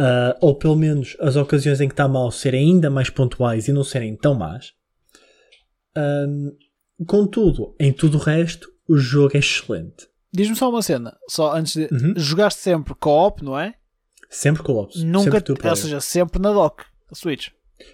[0.00, 3.72] Uh, ou pelo menos as ocasiões em que está mal serem ainda mais pontuais e
[3.72, 4.72] não serem tão más.
[5.96, 6.56] Um,
[7.06, 10.06] contudo, em tudo o resto, o jogo é excelente.
[10.32, 11.88] Diz-me só uma cena, só antes de.
[11.92, 12.14] Uhum.
[12.16, 13.74] Jogaste sempre co-op, não é?
[14.30, 15.02] Sempre co-ops.
[15.02, 17.48] Nunca, sempre, ou seja, sempre na dock, a Switch.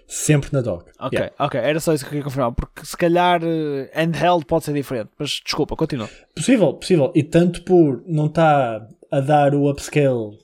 [0.06, 0.90] sempre na dock.
[0.98, 1.34] Ok, Yeah.
[1.38, 4.74] ok, era só isso que eu queria confirmar, porque se calhar eh, handheld pode ser
[4.74, 6.08] diferente, mas desculpa, continua.
[6.34, 7.12] Possível, possível.
[7.14, 10.36] E tanto por não estar a dar o upscale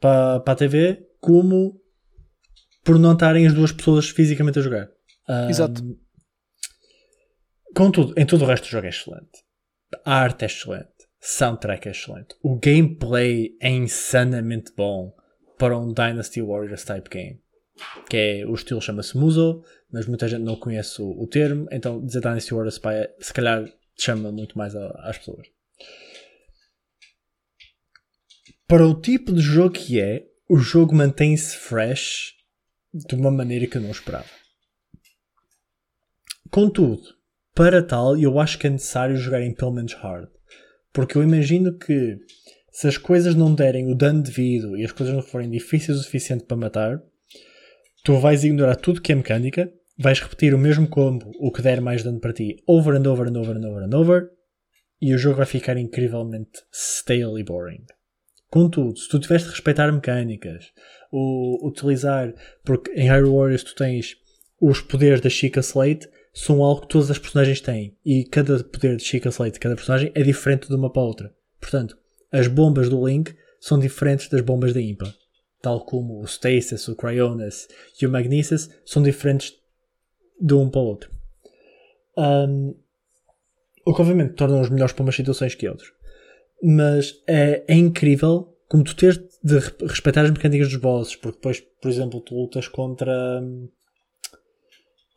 [0.00, 1.80] para a TV, como
[2.84, 4.88] por não estarem as duas pessoas fisicamente a jogar.
[5.28, 5.82] Um, Exato.
[7.74, 9.44] Contudo, em todo o resto do jogo é excelente.
[10.04, 10.88] A arte é excelente.
[11.20, 12.34] Soundtrack é excelente.
[12.42, 15.14] O gameplay é insanamente bom
[15.58, 17.40] para um Dynasty Warriors type game.
[18.08, 22.04] Que é, o estilo chama-se Muso, mas muita gente não conhece o, o termo, então
[22.04, 23.64] dizer Dynasty Warriors é- se calhar
[23.98, 25.46] chama muito mais a- às pessoas.
[28.66, 32.32] Para o tipo de jogo que é, o jogo mantém-se fresh
[32.94, 34.30] de uma maneira que eu não esperava.
[36.50, 37.02] Contudo,
[37.54, 40.30] para tal, eu acho que é necessário jogar em pelo menos hard.
[40.90, 42.16] Porque eu imagino que
[42.72, 46.02] se as coisas não derem o dano devido e as coisas não forem difíceis o
[46.02, 47.02] suficiente para matar,
[48.02, 51.82] tu vais ignorar tudo que é mecânica, vais repetir o mesmo combo, o que der
[51.82, 54.30] mais dano para ti, over and over and over and over and over,
[55.00, 57.84] e o jogo vai ficar incrivelmente stale e boring.
[58.50, 60.72] Contudo, se tu tiveres de respeitar mecânicas,
[61.12, 62.34] o, utilizar,
[62.64, 64.16] porque em Hyrule Warriors tu tens
[64.60, 68.96] os poderes da Chica Slate, são algo que todas as personagens têm, e cada poder
[68.96, 71.34] de Chica Slate cada personagem é diferente de uma para a outra.
[71.60, 71.98] Portanto,
[72.32, 75.12] as bombas do Link são diferentes das bombas da Impa.
[75.60, 77.66] Tal como o Stasis, o Cryonis
[78.00, 79.54] e o Magnesis são diferentes
[80.40, 81.10] de um para o outro.
[82.16, 82.74] Um,
[83.84, 85.92] o que obviamente torna os melhores para umas situações que outros.
[86.62, 91.60] Mas é, é incrível como tu tens de respeitar as mecânicas dos bosses, porque depois,
[91.60, 93.42] por exemplo, tu lutas contra.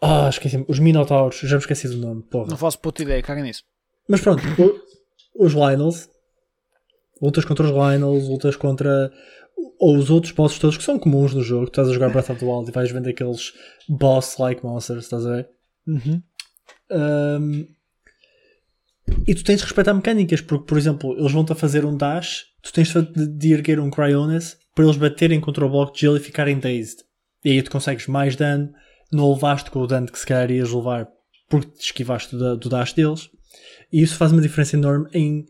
[0.01, 2.23] Ah, esqueci Os Minotauros, já me esqueci do nome.
[2.23, 2.47] Porra.
[2.49, 3.63] Não faço puta ideia, caga nisso.
[4.07, 4.41] Mas pronto,
[5.35, 6.09] os Lionels,
[7.21, 9.11] lutas contra os Lionels, lutas contra
[9.79, 11.65] ou os outros bosses todos que são comuns no jogo.
[11.65, 13.53] Tu estás a jogar Breath of the Wild e vais vendo aqueles
[13.87, 15.49] boss-like monsters, estás a ver?
[15.87, 16.21] Uhum.
[16.91, 17.67] Um,
[19.27, 22.45] e tu tens de respeitar mecânicas, porque, por exemplo, eles vão-te a fazer um dash,
[22.61, 26.17] tu tens de, de erguer um Cryonis para eles baterem contra o bloco de gelo
[26.17, 26.99] e ficarem dazed.
[27.43, 28.71] E aí tu consegues mais dano,
[29.11, 31.07] não levaste com o dano que se calhar ias levar
[31.49, 33.29] porque te esquivaste do, do dash deles.
[33.91, 35.45] E isso faz uma diferença enorme em,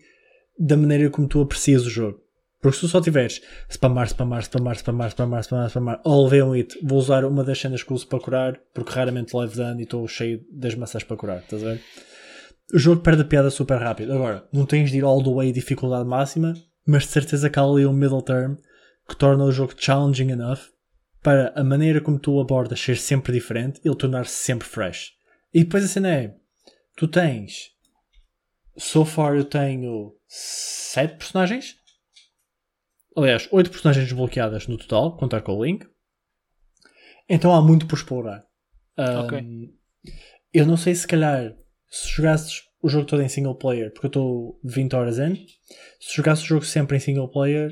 [0.58, 2.20] da maneira como tu aprecias o jogo.
[2.60, 6.52] Porque se tu só tiveres spamar, spamar, spamar, spamar, spamar, spamar, spamar, ou levei um
[6.52, 9.84] hit, vou usar uma das cenas que uso para curar, porque raramente levo dano e
[9.84, 11.82] estou cheio das maçãs para curar, estás a ver?
[12.74, 14.14] O jogo perde a piada super rápido.
[14.14, 16.54] Agora, não tens de ir all the way dificuldade máxima,
[16.86, 18.56] mas de certeza que há ali um middle term
[19.08, 20.60] que torna o jogo challenging enough
[21.22, 25.12] para a maneira como tu abordas ser sempre diferente e ele tornar-se sempre fresh.
[25.54, 26.36] E depois a cena é:
[26.96, 27.72] tu tens.
[28.78, 31.76] So far eu tenho 7 personagens.
[33.16, 35.86] Aliás, 8 personagens desbloqueadas no total, contar com o Link.
[37.28, 38.46] Então há muito por explorar.
[38.98, 39.74] Um, ok.
[40.54, 41.54] Eu não sei se calhar
[41.92, 45.36] se jogasses o jogo todo em single player, porque eu estou 20 horas em,
[46.00, 47.72] se jogasses o jogo sempre em single player,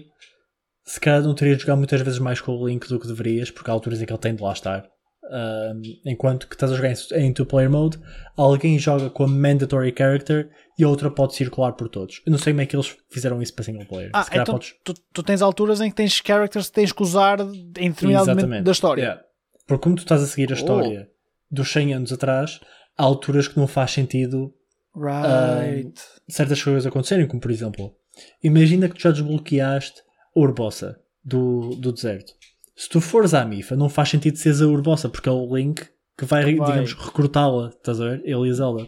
[0.84, 3.50] se calhar não terias de jogar muitas vezes mais com o Link do que deverias,
[3.50, 4.88] porque há alturas em que ele tem de lá estar.
[5.32, 8.00] Um, enquanto que estás a jogar em two-player mode,
[8.36, 12.22] alguém joga com a mandatory character e a outra pode circular por todos.
[12.26, 14.10] Eu não sei como é que eles fizeram isso para single player.
[14.14, 14.74] Ah, então podes...
[14.84, 18.46] tu, tu, tens alturas em que tens characters que tens que usar em determinado Exatamente.
[18.46, 19.02] momento da história.
[19.02, 19.24] Yeah.
[19.68, 21.56] Porque como tu estás a seguir a história oh.
[21.56, 22.60] dos 100 anos atrás,
[23.00, 24.54] há alturas que não faz sentido
[24.94, 26.00] right.
[26.28, 27.96] certas coisas acontecerem, como por exemplo,
[28.44, 30.02] imagina que tu já desbloqueaste
[30.36, 32.34] a Urbosa do, do deserto.
[32.76, 35.88] Se tu fores à Mifa, não faz sentido seres a Urbosa, porque é o Link
[36.18, 36.72] que vai, vai.
[36.72, 38.22] digamos, recrutá-la, estás a ver?
[38.26, 38.88] Ele e a Zelda.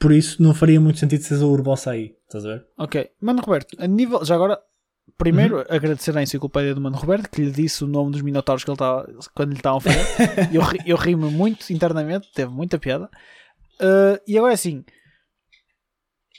[0.00, 2.66] Por isso não faria muito sentido seres a Urbosa aí, estás a ver?
[2.78, 4.58] Ok, Mano Roberto, a nível, já agora
[5.16, 5.64] Primeiro, uhum.
[5.68, 8.74] agradecer à enciclopédia do Mano Roberto que lhe disse o nome dos minotauros que ele
[8.74, 10.06] estava quando lhe estavam a fazer.
[10.52, 13.08] eu, eu ri-me muito internamente, teve muita piada.
[13.80, 14.84] Uh, e agora assim,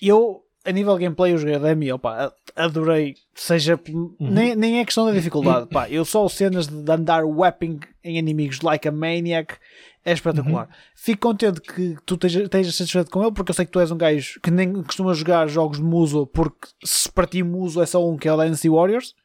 [0.01, 4.15] eu a nível gameplay eu joguei e opa, adorei, seja uhum.
[4.19, 8.61] nem, nem é questão da dificuldade, pá, eu só cenas de andar whapping em inimigos
[8.61, 9.57] like a maniac
[10.05, 10.67] é espetacular.
[10.67, 10.73] Uhum.
[10.95, 13.97] Fico contente que tu estejas satisfeito com ele, porque eu sei que tu és um
[13.97, 18.07] gajo que nem costuma jogar jogos de Muso, porque se para ti Muso é só
[18.07, 19.15] um que é o Dynasty Warriors.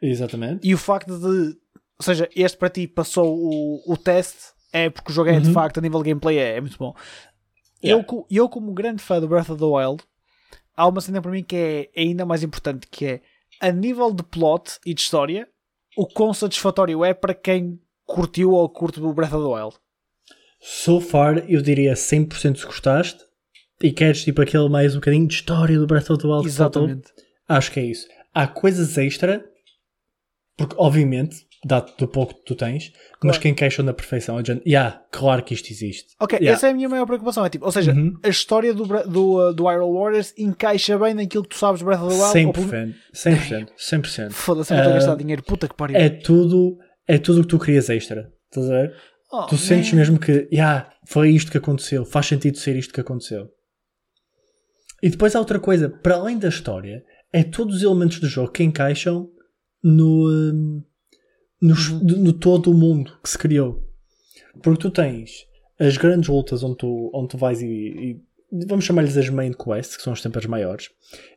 [0.00, 0.68] Exatamente.
[0.68, 1.56] E o facto de,
[1.98, 5.40] ou seja, este para ti passou o, o teste, é porque o jogo é uhum.
[5.40, 6.94] de facto, a nível de gameplay, é, é muito bom.
[7.82, 8.04] Yeah.
[8.06, 10.04] Eu, eu, como grande fã do Breath of the Wild,
[10.76, 13.22] há uma cena para mim que é, é ainda mais importante, que é
[13.58, 15.48] a nível de plot e de história,
[15.96, 19.76] o quão satisfatório é para quem curtiu ou curte o Breath of the Wild.
[20.68, 23.20] So far, eu diria 100% se gostaste
[23.80, 26.44] e queres tipo aquele mais um bocadinho de história do Breath of the Wild.
[26.44, 27.12] Exatamente.
[27.48, 28.08] Acho que é isso.
[28.34, 29.44] Há coisas extra,
[30.56, 33.18] porque obviamente, dado do pouco que tu tens, claro.
[33.22, 34.44] mas que encaixam na perfeição.
[34.44, 36.16] Já, yeah, claro que isto existe.
[36.18, 36.56] Ok, yeah.
[36.56, 37.46] essa é a minha maior preocupação.
[37.46, 38.18] É tipo, ou seja, uhum.
[38.24, 42.12] a história do, do, do Iron Warriors encaixa bem naquilo que tu sabes Breath of
[42.12, 42.58] the Wild.
[42.58, 42.94] 100%.
[43.14, 43.68] 100%.
[43.78, 44.32] 100%.
[44.32, 45.44] Foda-se, eu estou a gastar uh, dinheiro.
[45.44, 45.96] Puta que pariu.
[45.96, 46.76] É tudo,
[47.06, 48.32] é tudo o que tu querias extra.
[48.50, 49.15] Estás a ver?
[49.30, 49.98] Oh, tu sentes man.
[49.98, 53.50] mesmo que, yeah, foi isto que aconteceu, faz sentido ser isto que aconteceu.
[55.02, 58.52] E depois há outra coisa, para além da história, é todos os elementos do jogo
[58.52, 59.30] que encaixam
[59.82, 60.82] no, hum,
[61.60, 62.22] no, uhum.
[62.22, 63.84] no todo o mundo que se criou.
[64.62, 65.46] Porque tu tens
[65.78, 68.20] as grandes lutas onde tu, onde tu vais e, e
[68.66, 70.88] vamos chamar-lhes as main quests, que são as sempre as maiores,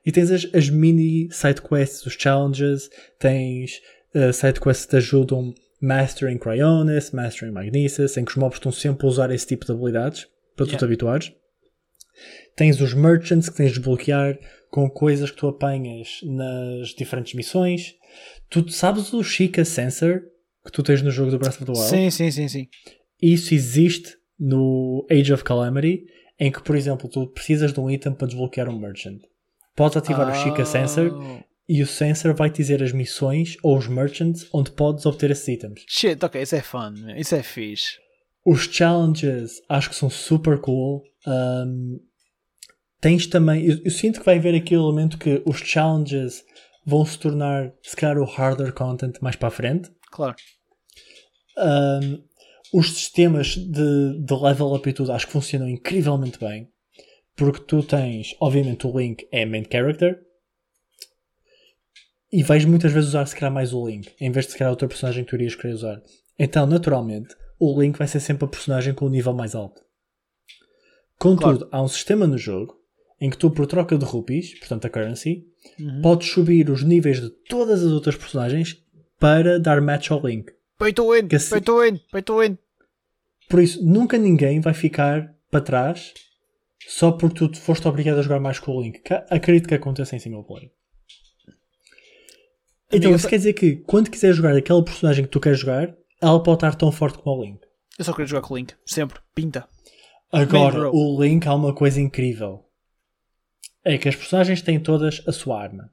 [0.06, 3.82] e tens as, as mini side quests, os challenges, tens
[4.15, 8.71] uh, side quests que te ajudam Mastering Cryonis, Mastering Magnesis, em que os mobs estão
[8.71, 10.77] sempre a usar esse tipo de habilidades para yeah.
[10.77, 11.31] tu te habituares.
[12.55, 14.37] Tens os Merchants que tens de desbloquear
[14.69, 17.95] com coisas que tu apanhas nas diferentes missões.
[18.49, 20.21] Tu sabes o Chica Sensor
[20.65, 21.89] que tu tens no jogo do Breath of the Wild?
[21.89, 22.67] Sim, sim, sim, sim.
[23.21, 26.05] Isso existe no Age of Calamity,
[26.39, 29.19] em que, por exemplo, tu precisas de um item para desbloquear um Merchant.
[29.75, 30.31] Podes ativar oh.
[30.31, 31.11] o Chica Sensor
[31.69, 35.47] e o sensor vai te dizer as missões ou os merchants onde podes obter esses
[35.47, 35.86] itens.
[35.88, 37.99] Shit, ok, isso é fun, isso é fixe.
[38.43, 41.03] Os challenges acho que são super cool.
[41.27, 41.99] Um,
[42.99, 43.63] tens também.
[43.63, 46.43] Eu, eu, sinto que vai haver aqui o elemento que os challenges
[46.84, 49.91] vão se tornar, se calhar, o harder content mais para a frente.
[50.12, 50.36] Claro.
[51.55, 52.23] Um,
[52.73, 56.67] os sistemas de, de level up e tudo acho que funcionam incrivelmente bem.
[57.36, 60.28] Porque tu tens, obviamente, o Link é main character
[62.31, 64.71] e vais muitas vezes usar se calhar mais o Link, em vez de se calhar
[64.71, 66.01] outra personagem que tu irias querer usar.
[66.37, 69.81] Então, naturalmente, o Link vai ser sempre a personagem com o nível mais alto.
[71.17, 71.69] Contudo, claro.
[71.71, 72.79] há um sistema no jogo
[73.19, 75.45] em que tu, por troca de rupees, portanto a currency,
[75.77, 76.01] uhum.
[76.01, 78.81] podes subir os níveis de todas as outras personagens
[79.19, 80.53] para dar match ao Link.
[80.77, 82.57] Pay to win, assim, pay to win, pay to win.
[83.49, 86.13] Por isso, nunca ninguém vai ficar para trás
[86.87, 89.01] só porque tu foste obrigado a jogar mais com o Link.
[89.29, 90.71] Acredito que aconteça em single player.
[92.91, 96.41] Então, isso quer dizer que quando quiser jogar aquele personagem que tu queres jogar, ela
[96.41, 97.60] pode estar tão forte como o Link.
[97.97, 99.67] Eu só queria jogar com o Link, sempre, pinta.
[100.32, 102.65] Agora, o Link há uma coisa incrível.
[103.84, 105.91] É que as personagens têm todas a sua arma.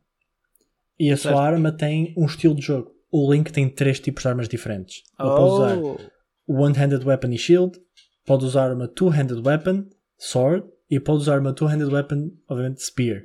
[0.98, 1.34] E a certo.
[1.34, 2.90] sua arma tem um estilo de jogo.
[3.10, 5.02] O Link tem três tipos de armas diferentes.
[5.18, 5.36] Ele oh.
[5.36, 6.06] pode usar
[6.48, 7.78] One-Handed Weapon e Shield,
[8.24, 9.86] pode usar uma Two-Handed Weapon,
[10.18, 13.22] Sword, e pode usar uma Two-Handed Weapon, obviamente, Spear.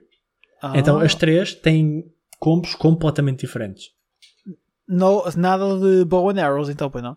[0.64, 0.76] Oh.
[0.76, 2.06] Então as três têm
[2.42, 3.92] combos completamente diferentes.
[4.88, 7.16] No, nada de bow and arrows, então, pois não?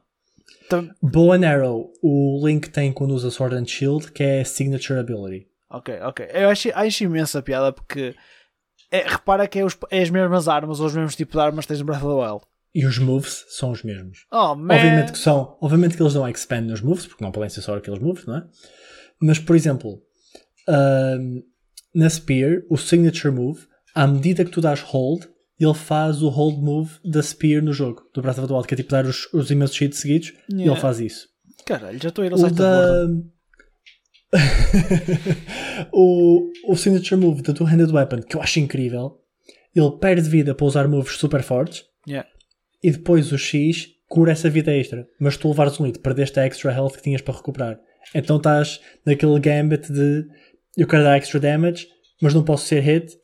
[0.67, 0.89] Então...
[1.03, 5.49] Bow and arrow, o Link tem quando usa Sword and Shield, que é Signature Ability.
[5.71, 6.29] Ok, ok.
[6.31, 8.15] Eu acho, acho imensa piada porque
[8.93, 11.65] é, repara que é, os, é, as mesmas armas ou os mesmos tipos de armas
[11.65, 12.45] que tens no Breath of the Wild.
[12.75, 14.27] E os moves são os mesmos.
[14.31, 14.75] Oh, man.
[14.75, 15.57] Obviamente que são.
[15.61, 18.37] Obviamente que eles não expand nos moves, porque não podem ser só aqueles moves, não
[18.37, 18.47] é?
[19.21, 20.03] Mas, por exemplo,
[20.69, 21.45] uh,
[21.95, 25.25] na Spear, o Signature Move, à medida que tu dás hold,
[25.59, 28.75] ele faz o hold move da Spear no jogo, do Breath of the Wild, que
[28.75, 30.65] é tipo dar os, os imensos hits seguidos, yeah.
[30.65, 31.29] e ele faz isso.
[31.65, 33.07] Caralho, já estou a ir ao site da...
[35.93, 39.21] o, o Signature Move da Two-Handed Weapon, que eu acho incrível,
[39.75, 42.29] ele perde vida para usar moves super fortes, yeah.
[42.83, 46.47] e depois o X cura essa vida extra, mas tu levares um hit, perdeste a
[46.47, 47.81] extra health que tinhas para recuperar.
[48.15, 50.27] Então estás naquele gambit de
[50.77, 51.87] eu quero dar extra damage,
[52.21, 53.17] mas não posso ser hit,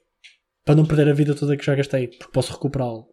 [0.65, 3.07] para não perder a vida toda que já gastei, porque posso recuperá-lo.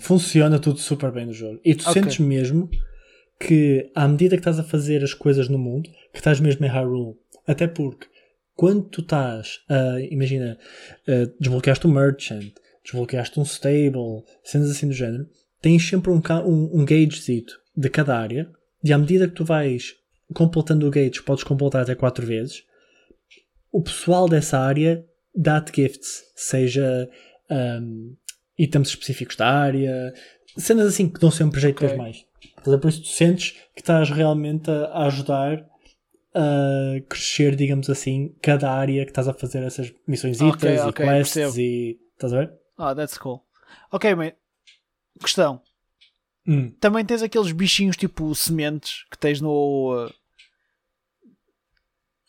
[0.00, 1.60] Funciona tudo super bem no jogo.
[1.64, 2.02] E tu okay.
[2.02, 2.70] sentes mesmo
[3.38, 6.68] que, à medida que estás a fazer as coisas no mundo, que estás mesmo em
[6.68, 7.16] Hyrule.
[7.46, 8.06] Até porque,
[8.54, 10.58] quando tu estás, uh, imagina,
[11.06, 15.28] uh, desbloqueaste um merchant, desbloqueaste um stable, cenas assim do género,
[15.60, 18.50] tens sempre um, um, um gaugezito de cada área,
[18.82, 19.94] e à medida que tu vais
[20.34, 22.64] completando o gauge, podes completar até 4 vezes,
[23.70, 25.04] o pessoal dessa área
[25.38, 27.08] dá-te gifts, seja
[27.48, 28.16] um,
[28.58, 30.12] itens específicos da área,
[30.56, 31.96] cenas assim que dão sempre jeito okay.
[31.96, 32.26] mais.
[32.60, 35.64] Então, por isso tu sentes que estás realmente a, ajudar
[36.34, 41.08] a crescer, digamos assim, cada área que estás a fazer essas missões okay, okay, e
[41.08, 41.60] quests percebo.
[41.60, 42.00] e.
[42.14, 42.52] Estás a ver?
[42.76, 43.44] Ah, oh, that's cool.
[43.92, 44.36] Ok, mate.
[45.20, 45.62] Questão.
[46.46, 46.70] Hum.
[46.80, 50.06] Também tens aqueles bichinhos tipo sementes que tens no.
[50.06, 50.12] Uh,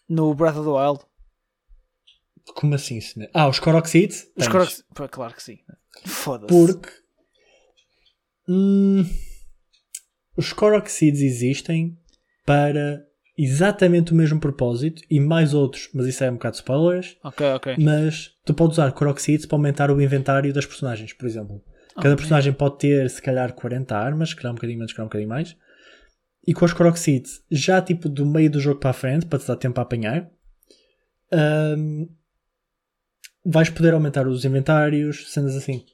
[0.08, 1.09] no Breath of the Wild.
[2.56, 3.00] Como assim?
[3.34, 4.28] Ah, os Korok Seeds?
[4.36, 5.60] Os Korok Claro que sim.
[6.06, 6.54] Foda-se.
[6.54, 6.90] Porque.
[8.48, 9.06] Hum,
[10.36, 11.98] os Korok Seeds existem
[12.46, 13.06] para
[13.38, 17.18] exatamente o mesmo propósito e mais outros, mas isso é um bocado spoilers.
[17.24, 17.76] Ok, ok.
[17.80, 21.64] Mas tu podes usar Korok Seeds para aumentar o inventário das personagens, por exemplo.
[21.96, 22.16] Cada okay.
[22.18, 25.10] personagem pode ter, se calhar, 40 armas, se calhar um bocadinho menos, se calhar um
[25.10, 25.56] bocadinho mais.
[26.46, 29.40] E com os Korok Seeds, já tipo do meio do jogo para a frente, para
[29.40, 30.30] te dar tempo a apanhar,
[31.78, 32.10] um,
[33.46, 35.86] vais poder aumentar os inventários, cenas assim.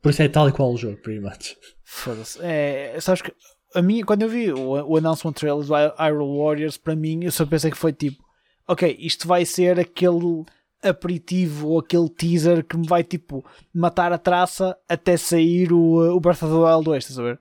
[0.00, 1.56] Por isso é tal e qual o jogo, pretty much.
[1.82, 2.38] Foda-se.
[2.42, 3.32] É, sabes que
[3.74, 7.32] a minha, quando eu vi o, o announcement trailer do Iron Warriors, para mim, eu
[7.32, 8.22] só pensei que foi tipo,
[8.68, 10.44] ok, isto vai ser aquele
[10.82, 16.20] aperitivo ou aquele teaser que me vai tipo matar a traça até sair o, o
[16.20, 17.40] Breath of the Wild 2, estás a ver?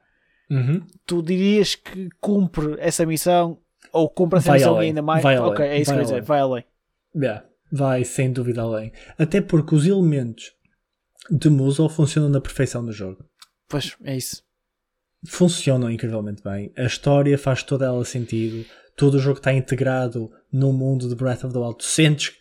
[0.50, 0.82] Uhum.
[1.06, 3.58] Tu dirias que cumpre essa missão
[3.92, 4.90] ou cumpre essa vai missão além.
[4.90, 5.22] ainda mais?
[5.22, 5.78] Vai ok, além.
[5.78, 6.64] é isso vai que eu ia dizer, vai além.
[7.16, 8.94] Yeah vai sem dúvida além.
[9.18, 10.54] Até porque os elementos
[11.32, 13.26] de Muzzle funcionam na perfeição no jogo.
[13.68, 14.44] Pois, é isso.
[15.26, 16.72] Funcionam incrivelmente bem.
[16.78, 18.64] A história faz toda ela sentido.
[18.96, 21.78] Todo o jogo está integrado no mundo de Breath of the Wild.
[21.78, 22.38] Tu sentes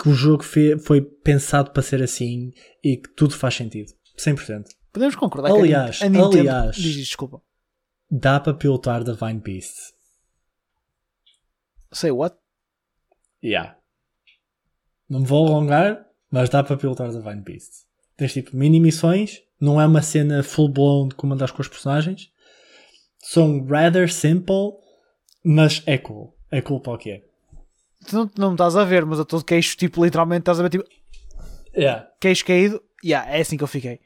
[0.00, 2.50] que o jogo foi pensado para ser assim
[2.82, 3.92] e que tudo faz sentido.
[4.18, 4.64] 100%.
[4.92, 6.40] Podemos concordar aliás, que a Nintendo...
[6.40, 7.40] aliás, diz, desculpa.
[8.10, 9.94] Dá para pilotar Divine Beasts.
[11.92, 12.36] Say what?
[13.44, 13.81] Yeah.
[15.12, 17.84] Não me vou alongar, mas dá para pilotar a Vine Beast.
[18.16, 22.30] Tens tipo mini missões, não é uma cena full blown como andas com os personagens.
[23.18, 24.72] São rather simple,
[25.44, 26.34] mas é cool.
[26.50, 27.22] É cool para o que é.
[28.08, 30.58] Tu não, não me estás a ver, mas eu estou de queixo, tipo, literalmente estás
[30.58, 30.84] a ver, tipo.
[31.76, 32.08] Yeah.
[32.18, 34.00] Queixo caído, yeah, é assim que eu fiquei.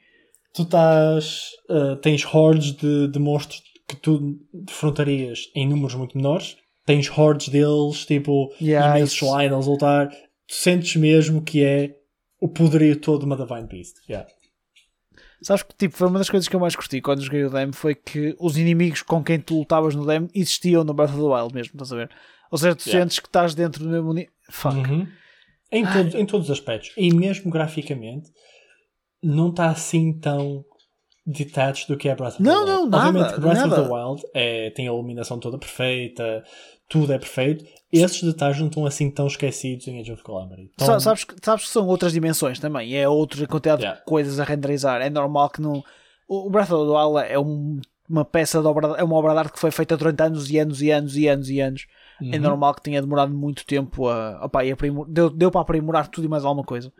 [0.53, 1.51] Tu estás.
[1.69, 6.57] Uh, tens hordes de, de monstros que tu defrontarias em números muito menores.
[6.85, 10.09] Tens hordes deles, tipo, yeah, imensos lines a lutar
[10.47, 11.95] tu sentes mesmo que é
[12.39, 13.97] o poderio todo de uma Divine Beast.
[14.09, 14.27] Yeah.
[15.41, 17.73] Sabes que tipo, foi uma das coisas que eu mais curti quando joguei o Demo
[17.73, 21.25] foi que os inimigos com quem tu lutavas no Demo existiam no Breath of the
[21.25, 22.09] Wild mesmo, estás a ver?
[22.51, 23.03] Ou seja, tu yeah.
[23.03, 24.09] sentes que estás dentro do mesmo.
[24.09, 24.29] Uni...
[24.49, 24.75] Fuck.
[24.75, 25.07] Uhum.
[25.71, 26.93] Em, todos, em todos os aspectos.
[26.95, 28.31] E mesmo graficamente,
[29.21, 30.63] não está assim tão
[31.25, 32.71] detached do que é Breath of the não, Wild.
[32.71, 33.81] Não, não, Obviamente, Breath nada.
[33.81, 36.43] of the Wild é, tem a iluminação toda perfeita,
[36.87, 37.65] tudo é perfeito.
[37.91, 40.71] Esses detalhes não estão assim tão esquecidos em Age of Calamity.
[40.73, 40.99] Então...
[40.99, 43.99] Sabes, sabes que são outras dimensões também, é outra quantidade yeah.
[43.99, 45.01] de coisas a renderizar.
[45.01, 45.83] É normal que não.
[46.27, 47.79] O Breath of the Wild é um,
[48.09, 50.59] uma peça de obra, é uma obra de arte que foi feita durante anos e
[50.59, 51.87] anos e anos e anos e anos.
[52.19, 52.33] É uhum.
[52.33, 54.45] É normal que tenha demorado muito tempo a.
[54.45, 56.91] Opa, a deu, deu para aprimorar tudo e mais alguma coisa.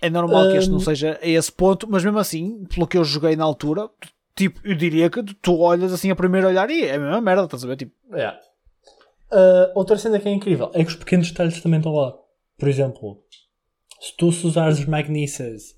[0.00, 0.50] É normal um...
[0.52, 3.42] que este não seja a esse ponto, mas mesmo assim, pelo que eu joguei na
[3.42, 3.90] altura,
[4.36, 7.44] tipo, eu diria que tu olhas assim a primeiro olhar e é a mesma merda,
[7.44, 7.76] estás a ver?
[7.76, 8.38] Tipo, yeah.
[9.34, 12.14] Uh, outra cena que é incrível é que os pequenos detalhes também estão lá.
[12.56, 13.20] Por exemplo,
[14.00, 15.74] se tu se usares os Magnices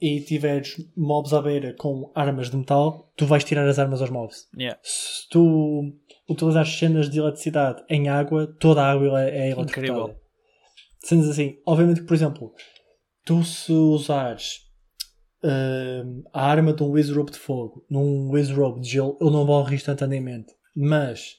[0.00, 4.08] e tiveres mobs à beira com armas de metal, tu vais tirar as armas aos
[4.08, 4.48] mobs.
[4.58, 4.78] Yeah.
[4.82, 5.92] Se tu
[6.28, 10.18] utilizares cenas de eletricidade em água, toda a água é eletrificada.
[11.00, 12.54] Sendo assim, obviamente que, por exemplo,
[13.26, 14.60] tu se usares
[15.44, 19.74] uh, a arma de um Wizrobe de fogo num Wizrobe de gelo, ele não morre
[19.74, 20.54] instantaneamente.
[20.74, 21.36] Mas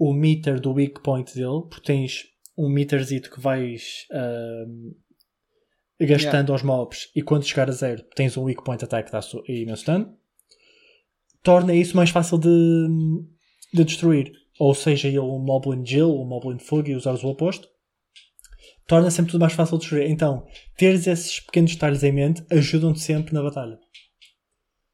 [0.00, 2.24] o meter do weak point dele, porque tens
[2.56, 4.96] um meterzito que vais uh,
[6.00, 6.52] gastando yeah.
[6.52, 9.82] aos mobs e quando chegar a zero tens um weak point attack que dá imenso
[9.82, 10.16] stun,
[11.42, 12.88] torna isso mais fácil de,
[13.74, 14.32] de destruir.
[14.58, 17.68] Ou seja, ele um Moblin Jill, um Moblin Fogo e usares o oposto,
[18.86, 20.10] torna sempre tudo mais fácil de destruir.
[20.10, 20.46] Então,
[20.78, 23.78] teres esses pequenos detalhes em mente ajudam-te sempre na batalha.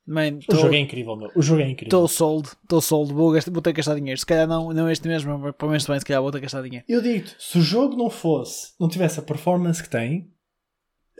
[0.07, 1.31] Man, o jogo é incrível, meu.
[1.35, 1.89] O jogo é incrível.
[1.89, 3.13] Estou sold, estou sold.
[3.13, 4.19] Vou, gastar, vou ter que gastar dinheiro.
[4.19, 6.43] Se calhar não, não este mesmo, mas pelo menos também, se calhar vou ter que
[6.43, 6.85] gastar dinheiro.
[6.89, 10.31] Eu digo se o jogo não fosse, não tivesse a performance que tem,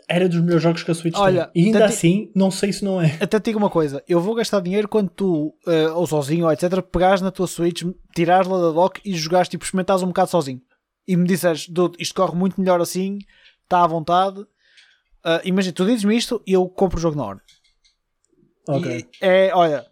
[0.09, 1.65] era dos melhores jogos que a Switch Olha, tem.
[1.65, 3.17] E ainda assim, não sei se não é.
[3.21, 6.53] Até te digo uma coisa: eu vou gastar dinheiro quando tu, uh, ou sozinho, ou
[6.53, 7.83] etc., pegares na tua Switch,
[8.15, 10.61] tirares-la da dock e jogares, tipo, experimentares um bocado sozinho.
[11.09, 11.69] E me disseres,
[11.99, 13.19] isto corre muito melhor assim,
[13.65, 14.41] está à vontade.
[14.41, 17.41] Uh, imagina, tu dizes-me isto e eu compro o jogo na hora.
[18.69, 18.99] Ok.
[18.99, 19.87] E é, olha,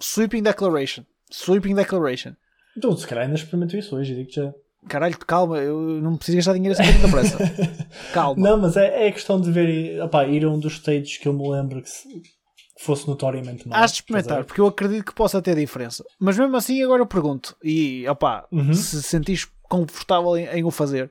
[0.00, 1.04] Sweeping Declaration.
[1.30, 2.34] Sweeping Declaration.
[2.76, 4.52] Então, se calhar ainda experimento isso hoje, digo já.
[4.88, 7.38] Caralho, calma, eu não preciso gastar dinheiro assim tanta pressa.
[8.14, 8.40] calma.
[8.40, 11.32] Não, mas é, é questão de ver, opa, ir a um dos stages que eu
[11.32, 12.30] me lembro que, se, que
[12.78, 13.82] fosse notoriamente mal.
[13.82, 16.04] Hás de experimentar, porque eu acredito que possa ter diferença.
[16.18, 18.72] Mas mesmo assim, agora eu pergunto, e opá, uhum.
[18.72, 21.10] se sentires confortável em, em o fazer,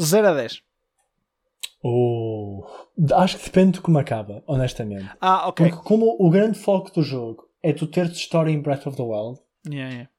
[0.00, 0.62] 0 a 10.
[1.88, 2.64] Oh,
[3.14, 5.08] acho que depende de como acaba, honestamente.
[5.20, 5.68] Ah, ok.
[5.68, 9.02] Porque como o grande foco do jogo é tu teres história em Breath of the
[9.02, 9.38] Wild.
[9.68, 10.10] Yeah, yeah.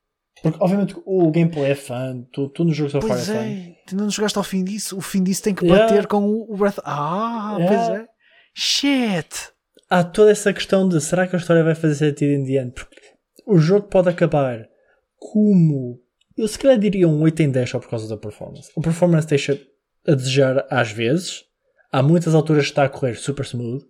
[0.42, 3.76] Porque obviamente o gameplay é fã, tu, tu no jogo só faz é, fã.
[3.88, 6.08] Tu não jogaste ao fim disso, o fim disso tem que bater yeah.
[6.08, 6.80] com o Breath.
[6.86, 7.76] Ah, yeah.
[7.76, 8.08] pois é.
[8.54, 9.50] Shit!
[9.90, 12.74] Há toda essa questão de será que a história vai fazer sentido em diante?
[12.74, 13.02] Porque
[13.46, 14.68] o jogo pode acabar
[15.18, 16.00] como.
[16.38, 18.72] Eu se calhar diria um 8 em 10 só por causa da performance.
[18.78, 19.60] A performance deixa
[20.08, 21.44] a desejar às vezes,
[21.92, 23.86] há muitas alturas que está a correr super smooth.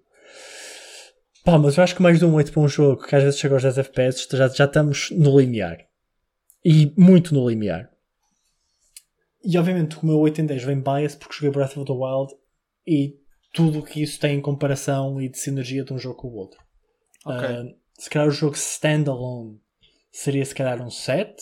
[1.43, 3.39] Pá, mas eu acho que mais de um 8 para um jogo que às vezes
[3.39, 5.77] chega aos 10 FPS já, já estamos no limiar.
[6.63, 7.89] E muito no limiar.
[9.43, 12.33] E obviamente o meu 8 em 10 vem bias porque joguei Breath of the Wild
[12.85, 13.15] e
[13.53, 16.35] tudo o que isso tem em comparação e de sinergia de um jogo com o
[16.35, 16.59] outro.
[17.25, 17.61] Okay.
[17.61, 19.59] Uh, se calhar o jogo standalone
[20.11, 21.33] seria se calhar um 7,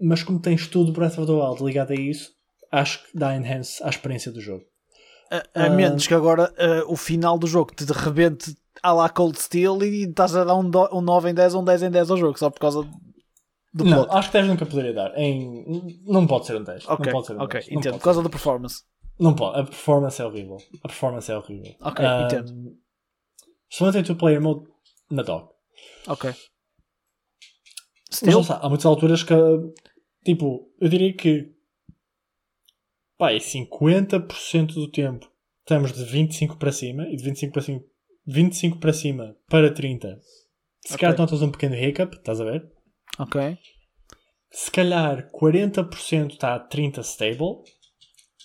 [0.00, 2.30] mas como tens tudo Breath of the Wild ligado a isso,
[2.70, 4.64] acho que dá enhance à experiência do jogo.
[5.30, 8.92] A, a uh, menos que agora uh, o final do jogo te de repente à
[8.92, 11.64] la Cold Steel e estás a dar um, do, um 9 em 10 ou um
[11.64, 12.82] 10 em 10 ao jogo só por causa
[13.74, 14.16] do Não, plot.
[14.18, 15.18] acho que 10 nunca poderia dar.
[15.18, 16.02] Em...
[16.06, 16.88] Não pode ser um 10.
[16.88, 17.72] Ok, não pode ser um ok, 10.
[17.72, 17.94] entendo.
[17.94, 18.82] Por causa da performance.
[19.18, 19.60] Não pode.
[19.60, 20.58] A performance é horrível.
[20.82, 21.74] A performance é horrível.
[21.80, 22.76] Ok, uh, entendo.
[23.70, 24.66] Só tem two player mode
[25.10, 25.52] na dock.
[26.06, 26.32] Ok.
[28.24, 29.34] Mas há muitas alturas que,
[30.24, 31.55] tipo, eu diria que
[33.18, 35.30] pá, é 50% do tempo
[35.66, 37.80] estamos de 25 para cima e de 25 para cima,
[38.26, 40.20] 25 para cima para 30.
[40.86, 40.98] Se okay.
[40.98, 42.70] calhar notas um pequeno hiccup, estás a ver?
[43.18, 43.58] Ok.
[44.50, 47.64] Se calhar 40% está a 30 stable,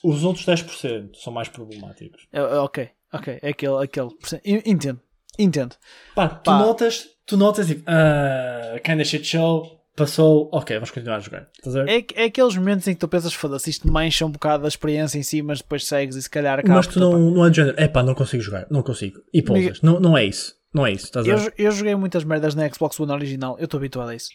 [0.04, 2.28] os outros 10% são mais problemáticos.
[2.34, 4.10] É, é, ok, ok, é aquele, aquele
[4.44, 5.00] entendo,
[5.38, 5.76] entendo.
[6.16, 6.58] Pá, tu Pá.
[6.58, 11.50] notas, tu notas tipo, uh, kinda shit show, passou, ok, vamos continuar a jogar.
[11.88, 15.18] É, é aqueles momentos em que tu pensas, foda-se, isto mancha um bocado da experiência
[15.18, 16.76] em si, mas depois segues e se calhar acaba.
[16.76, 19.20] Mas tu não, não é de género, é pá, não consigo jogar, não consigo.
[19.34, 20.56] E pousas, não, não é isso.
[20.74, 21.54] Não é isso, estás eu, a ver?
[21.58, 24.30] eu joguei muitas merdas na Xbox One original, eu estou habituado a isso.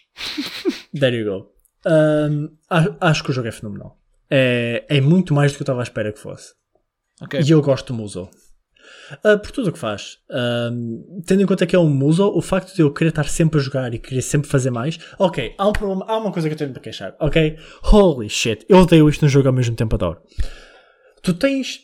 [0.99, 1.57] There you go.
[1.87, 2.51] Um,
[3.01, 3.99] acho, que o jogo é fenomenal.
[4.29, 6.53] É, é muito mais do que eu estava à espera que fosse.
[7.23, 7.41] Okay.
[7.41, 8.29] E eu gosto do Muso.
[9.25, 10.19] Uh, por tudo o que faz.
[10.31, 13.59] Uh, tendo em conta que é um Muso, o facto de eu querer estar sempre
[13.61, 14.99] a jogar e querer sempre fazer mais.
[15.19, 17.15] Ok, há um problema, há uma coisa que eu tenho para queixar.
[17.21, 17.57] Ok?
[17.93, 20.21] Holy shit, eu odeio isto no jogo ao mesmo tempo, adoro.
[21.23, 21.81] Tu tens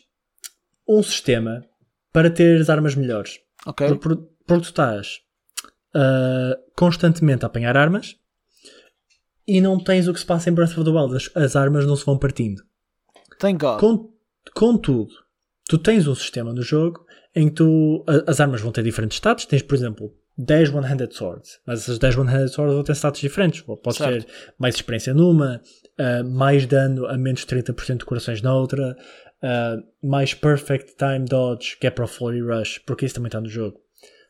[0.87, 1.63] um sistema
[2.11, 3.39] para teres armas melhores.
[3.65, 3.87] Ok.
[3.87, 5.19] Por- por- Porque tu estás
[5.95, 8.15] uh, constantemente a apanhar armas
[9.47, 11.15] e não tens o que se passa em Breath of the Wild.
[11.15, 12.61] As, as armas não se vão partindo.
[13.39, 13.79] Thank God.
[13.79, 14.13] Com,
[14.53, 15.13] contudo,
[15.73, 17.03] tu tens um sistema no jogo
[17.35, 19.47] em que tu, as armas vão ter diferentes status.
[19.47, 21.59] Tens, por exemplo, 10 One-Handed Swords.
[21.65, 23.61] Mas essas 10 One-Handed Swords vão ter status diferentes.
[23.61, 24.23] Podes Certo.
[24.23, 25.59] ter mais experiência numa,
[25.99, 28.95] uh, mais dano a menos 30% de corações na outra,
[29.41, 33.41] uh, mais Perfect Time Dodge, que é para o Flurry Rush, porque isso também está
[33.41, 33.79] no jogo.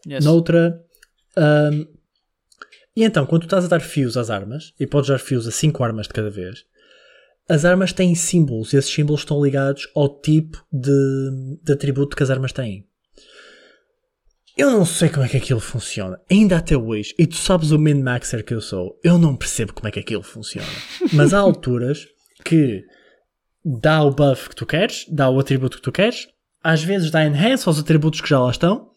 [0.08, 0.24] Yes.
[0.24, 0.82] Noutra.
[1.38, 1.86] um,
[2.96, 5.52] e então, quando tu estás a dar fios às armas, e podes dar fios a
[5.52, 6.64] 5 armas de cada vez,
[7.50, 12.24] as armas têm símbolos e esses símbolos estão ligados ao tipo de, de atributo que
[12.24, 12.88] as armas têm.
[14.56, 16.20] Eu não sei como é que aquilo funciona.
[16.30, 19.88] Ainda até hoje, e tu sabes o min-maxer que eu sou, eu não percebo como
[19.88, 20.68] é que aquilo funciona.
[21.12, 22.06] Mas há alturas
[22.46, 22.84] que
[23.66, 26.28] dá o buff que tu queres, dá o atributo que tu queres,
[26.64, 28.92] às vezes dá enhance aos atributos que já lá estão,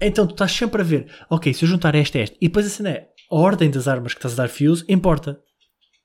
[0.00, 2.66] então tu estás sempre a ver, ok, se eu juntar este a este, e depois
[2.66, 5.38] assim é, a ordem das armas que estás a dar fios importa.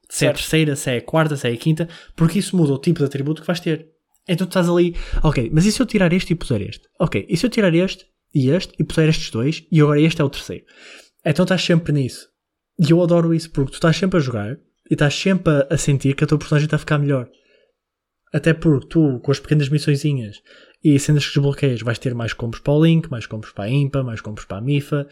[0.10, 0.38] Se é a Certo.
[0.38, 3.06] terceira, se é a quarta, se é a quinta, porque isso muda o tipo de
[3.06, 3.88] atributo que vais ter.
[4.28, 6.88] Então tu estás ali, ok, mas e se eu tirar este e puser este?
[7.00, 10.22] Ok, e se eu tirar este e este e puser estes dois e agora este
[10.22, 10.66] é o terceiro?
[11.26, 12.28] Então estás sempre nisso.
[12.80, 14.54] E eu adoro isso, porque tu estás sempre a jogar
[14.90, 17.30] e estás sempre a, a sentir que a tua personagem está a ficar melhor.
[18.34, 20.42] Até porque tu, com as pequenas missõezinhas
[20.84, 23.70] e cenas que desbloqueias, vais ter mais combos para o Link, mais combos para a
[23.70, 25.08] Impa, mais combos para a Mifa.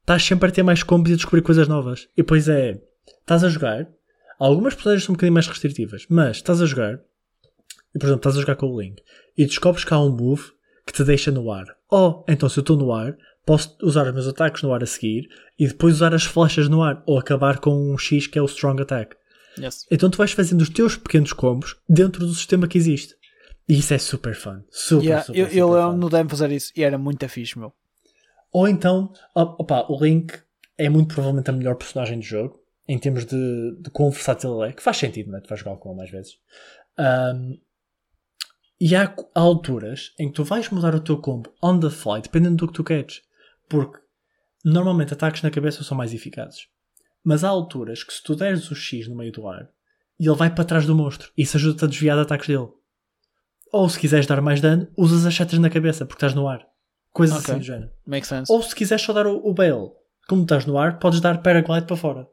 [0.00, 2.08] Estás sempre a ter mais combos e a descobrir coisas novas.
[2.16, 2.80] E depois é,
[3.20, 3.86] estás a jogar,
[4.38, 7.00] algumas personagens são um bocadinho mais restritivas, mas estás a jogar,
[7.94, 9.02] e por exemplo, estás a jogar com o Link,
[9.36, 10.52] e descobres que há um move
[10.86, 11.66] que te deixa no ar.
[11.90, 14.86] Oh, então se eu estou no ar, posso usar os meus ataques no ar a
[14.86, 15.28] seguir,
[15.58, 18.46] e depois usar as flechas no ar, ou acabar com um X que é o
[18.46, 19.16] Strong Attack.
[19.58, 19.86] Yes.
[19.90, 23.14] Então tu vais fazendo os teus pequenos combos dentro do sistema que existe.
[23.68, 24.60] E isso é super fun.
[24.70, 25.96] Super, Yeah, super, eu super eu fun.
[25.96, 27.72] no demo fazer isso e era muito fixe, meu.
[28.52, 30.34] Ou então, op- opa, o Link
[30.78, 34.70] é muito provavelmente a melhor personagem do jogo, em termos de, de quão versátil ele
[34.70, 35.40] é, que faz sentido, não é?
[35.40, 36.38] Tu vais jogar com ele mais vezes.
[36.96, 37.58] Ahm,
[38.80, 42.56] e há, alturas em que tu vais mudar o teu combo on the fly, dependendo
[42.56, 43.22] do que tu queres.
[43.68, 43.98] Porque
[44.64, 46.68] normalmente ataques na cabeça são mais eficazes.
[47.24, 49.68] Mas há alturas que se tu deres o X no meio do ar,
[50.18, 52.68] e ele vai para trás do monstro, e isso ajuda-te a desviar de ataques dele.
[53.72, 56.66] Ou se quiseres dar mais dano, usas as setas na cabeça, porque estás no ar.
[57.12, 57.50] Coisas Ok.
[57.50, 57.90] assim do género.
[58.48, 59.92] Ou se quiseres só dar o, o bail,
[60.28, 62.28] como estás no ar, podes dar paraglide para fora.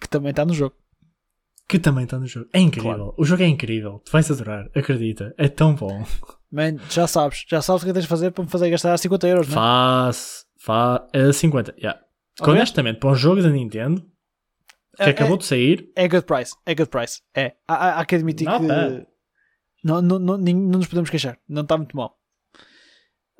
[0.00, 0.74] Que também está no jogo.
[1.68, 2.48] Que também está no jogo.
[2.52, 2.94] É incrível.
[2.94, 3.14] Claro.
[3.18, 4.00] O jogo é incrível.
[4.04, 4.68] Tu vais adorar.
[4.74, 5.34] Acredita.
[5.36, 6.04] É tão bom.
[6.50, 7.44] Man, já sabes.
[7.48, 9.56] Já sabes o que tens de fazer para me fazer gastar 50 euros, não é?
[9.56, 10.46] Faz.
[10.58, 11.00] Faz.
[11.12, 11.74] É 50.
[11.76, 12.00] Yeah.
[12.40, 12.52] Ok.
[12.54, 14.00] Honestamente, para um jogo da Nintendo
[14.96, 16.54] que É- acabou é- de sair, É good price.
[16.64, 17.20] É good price.
[17.34, 17.54] É.
[17.66, 18.68] Há, há- que admitir Not que.
[18.68, 19.06] bad.
[19.82, 21.38] Não, não, não, não nos podemos queixar.
[21.48, 22.16] Não está muito mal.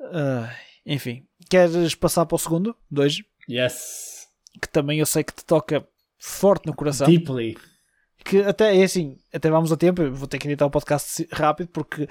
[0.01, 0.49] Ah,
[0.85, 1.25] enfim.
[1.49, 2.75] Queres passar para o segundo?
[2.91, 3.17] Dois.
[3.49, 4.16] yes.
[4.61, 5.87] Que também eu sei que te toca
[6.17, 7.07] forte no coração.
[7.07, 7.57] Deeply.
[8.25, 11.69] que até é assim, até vamos a tempo, vou ter que editar o podcast rápido
[11.69, 12.09] porque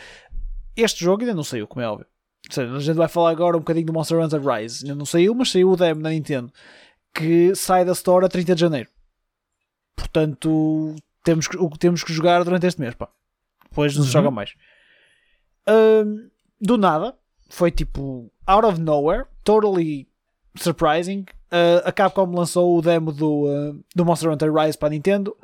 [0.76, 2.06] este jogo ainda não saiu, como é óbvio.
[2.50, 4.84] Seja, a gente vai falar agora um bocadinho do Monster Hunter Rise.
[4.84, 6.52] Ainda não saiu, mas saiu o demo na Nintendo
[7.12, 8.88] que sai da Store a 30 de janeiro.
[9.96, 10.94] Portanto,
[11.24, 13.08] temos que, o que temos que jogar durante este mês, pá.
[13.68, 14.12] Depois não se Uhum.
[14.12, 14.54] joga mais.
[15.66, 16.28] Ahm,
[16.60, 17.16] do nada,
[17.48, 20.08] foi tipo out of nowhere, totally
[20.56, 21.24] surprising.
[21.46, 25.36] Uh, a Capcom lançou o demo do, uh, do Monster Hunter Rise para a Nintendo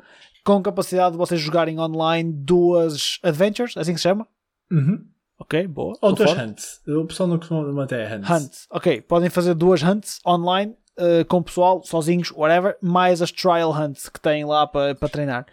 [0.43, 4.27] com capacidade de vocês jogarem online duas adventures, assim que se chama.
[4.71, 5.05] Uhum.
[5.39, 5.97] Ok, boa.
[6.01, 6.81] Ou duas hunts.
[6.87, 8.29] O pessoal não costuma manter hunts.
[8.29, 8.67] Hunts.
[8.69, 13.71] Ok, podem fazer duas hunts online uh, com o pessoal, sozinhos, whatever, mais as trial
[13.71, 15.45] hunts que têm lá para treinar.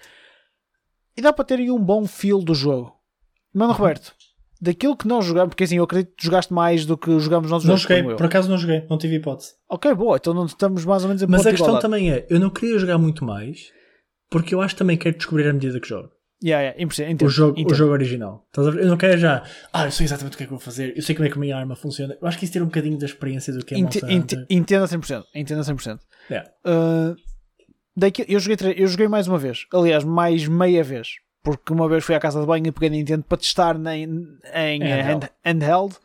[1.16, 2.96] E dá para terem um bom feel do jogo.
[3.53, 4.14] Mano Roberto,
[4.61, 7.64] daquilo que nós jogamos, porque assim eu acredito que jogaste mais do que jogamos nós
[7.64, 8.02] Não dois, joguei.
[8.02, 8.84] Por acaso não joguei.
[8.88, 9.52] Não tive hipótese.
[9.68, 12.38] Ok, boa, então não estamos mais ou menos em Mas a questão também é, eu
[12.38, 13.70] não queria jogar muito mais,
[14.30, 16.11] porque eu acho que também quero descobrir à medida que jogo.
[16.42, 16.82] Yeah, yeah.
[16.82, 17.72] Entendo, o, jogo, entendo.
[17.72, 18.46] o jogo original.
[18.56, 18.61] A?
[18.61, 21.02] Eu não quero já, ah, eu sei exatamente o que é que vou fazer, eu
[21.02, 22.16] sei como é que a minha arma funciona.
[22.20, 24.46] Eu acho que isso ter um bocadinho da experiência do que é Monster ente- Hunter.
[24.48, 25.24] Entendo a 100%.
[25.34, 25.98] Entendo a 100%.
[26.30, 26.50] Yeah.
[26.64, 27.14] Uh,
[27.94, 29.66] daqui, eu, joguei, eu joguei mais uma vez.
[29.72, 31.08] Aliás, mais meia vez.
[31.43, 34.05] Porque uma vez fui à casa de banho e peguei Nintendo para testar em,
[34.55, 35.24] em Handheld.
[35.24, 35.97] hand- handheld.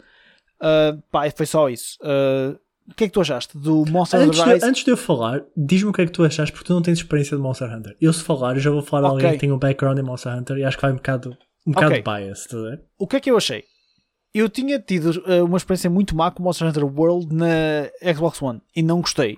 [0.62, 1.98] Uh, pá, foi só isso.
[2.02, 2.58] Uh,
[2.90, 5.44] o que é que tu achaste do Monster Antes Hunter de, antes de eu falar,
[5.58, 7.96] diz-me o que é que tu achaste, porque tu não tens experiência de Monster Hunter.
[8.00, 10.34] Eu, se falar, eu já vou falar de alguém que tem um background em Monster
[10.34, 12.04] Hunter e acho que vai um bocado um bocado okay.
[12.04, 13.64] biased, tá O que é que eu achei?
[14.34, 18.62] Eu tinha tido uh, uma experiência muito má com Monster Hunter World na Xbox One
[18.76, 19.38] e não gostei.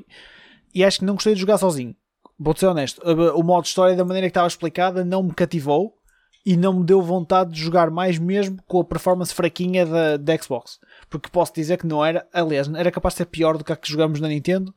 [0.73, 1.95] E acho que não gostei de jogar sozinho.
[2.39, 3.01] Vou-te ser honesto.
[3.35, 5.97] O modo de história, da maneira que estava explicada, não me cativou
[6.45, 10.37] e não me deu vontade de jogar mais mesmo com a performance fraquinha da, da
[10.37, 10.79] Xbox.
[11.09, 13.75] Porque posso dizer que não era, aliás, era capaz de ser pior do que a
[13.75, 14.73] que jogamos na Nintendo.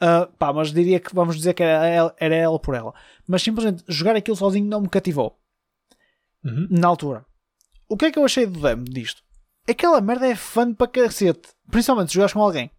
[0.00, 2.94] Uh, pá, mas diria que vamos dizer que era ela, era ela por ela.
[3.28, 5.38] Mas simplesmente jogar aquilo sozinho não me cativou.
[6.44, 6.66] Uhum.
[6.70, 7.26] Na altura.
[7.88, 9.22] O que é que eu achei do demo disto?
[9.68, 11.50] Aquela merda é fã para cacete.
[11.70, 12.70] Principalmente se jogares com alguém.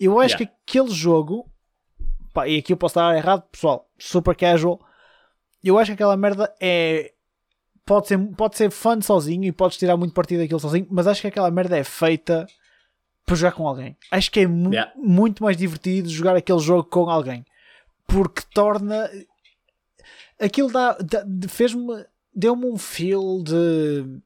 [0.00, 0.46] Eu acho yeah.
[0.46, 1.51] que aquele jogo.
[2.32, 3.88] Pá, e aqui eu posso estar errado, pessoal.
[3.98, 4.80] Super casual.
[5.62, 7.12] Eu acho que aquela merda é.
[7.84, 11.20] Pode ser, pode ser fã sozinho e podes tirar muito partido daquilo sozinho, mas acho
[11.20, 12.46] que aquela merda é feita
[13.26, 13.96] para jogar com alguém.
[14.10, 14.92] Acho que é mu yeah.
[14.96, 17.44] muito mais divertido jogar aquele jogo com alguém.
[18.06, 19.10] Porque torna.
[20.40, 22.04] Aquilo dá, dá fez-me.
[22.34, 24.20] Deu-me um feel de.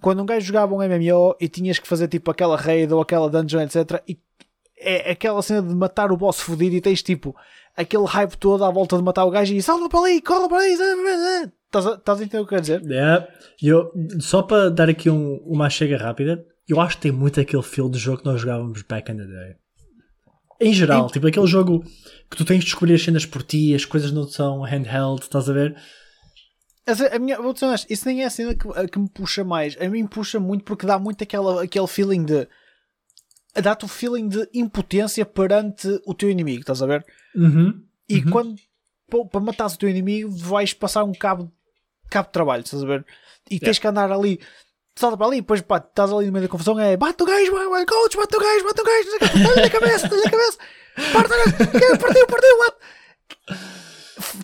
[0.00, 3.30] Quando um gajo jogava um MMO e tinhas que fazer tipo aquela raid ou aquela
[3.30, 4.02] dungeon, etc.
[4.06, 4.18] E
[4.82, 7.34] é aquela cena de matar o boss fodido e tens tipo
[7.76, 10.58] aquele hype todo à volta de matar o gajo e salva para ali, corre para
[10.58, 10.72] ali.
[11.66, 12.82] Estás a, estás a entender o que eu quero dizer?
[12.82, 13.28] Yeah.
[13.62, 17.62] Eu, só para dar aqui um, uma chega rápida, eu acho que tem muito aquele
[17.62, 19.56] feel de jogo que nós jogávamos back in the day.
[20.60, 21.12] Em geral, e...
[21.12, 21.82] tipo aquele jogo
[22.30, 25.48] que tu tens de descobrir as cenas por ti, as coisas não são handheld, estás
[25.48, 25.76] a ver?
[26.86, 29.76] A minha, vou dizer isso nem é a cena que, que me puxa mais.
[29.80, 32.48] A mim puxa muito porque dá muito aquela, aquele feeling de.
[33.54, 37.04] Dá-te o feeling de impotência perante o teu inimigo, estás a ver?
[37.34, 37.82] Uhum.
[38.08, 38.30] E uhum.
[38.30, 38.56] quando
[39.30, 41.52] para matares o teu inimigo vais passar um cabo,
[42.08, 43.04] cabo de trabalho, estás a ver?
[43.50, 43.80] E tens yeah.
[43.80, 44.40] que andar ali
[44.94, 47.50] salta para ali, depois pá, estás ali no meio da confusão, é bate o gajo,
[47.86, 49.08] coach, bate o gajo, bate o gajo,
[49.54, 50.58] dá-lhe a cabeça, dá-lhe a cabeça,
[50.96, 52.76] o gajo, partiu, partiu, bate.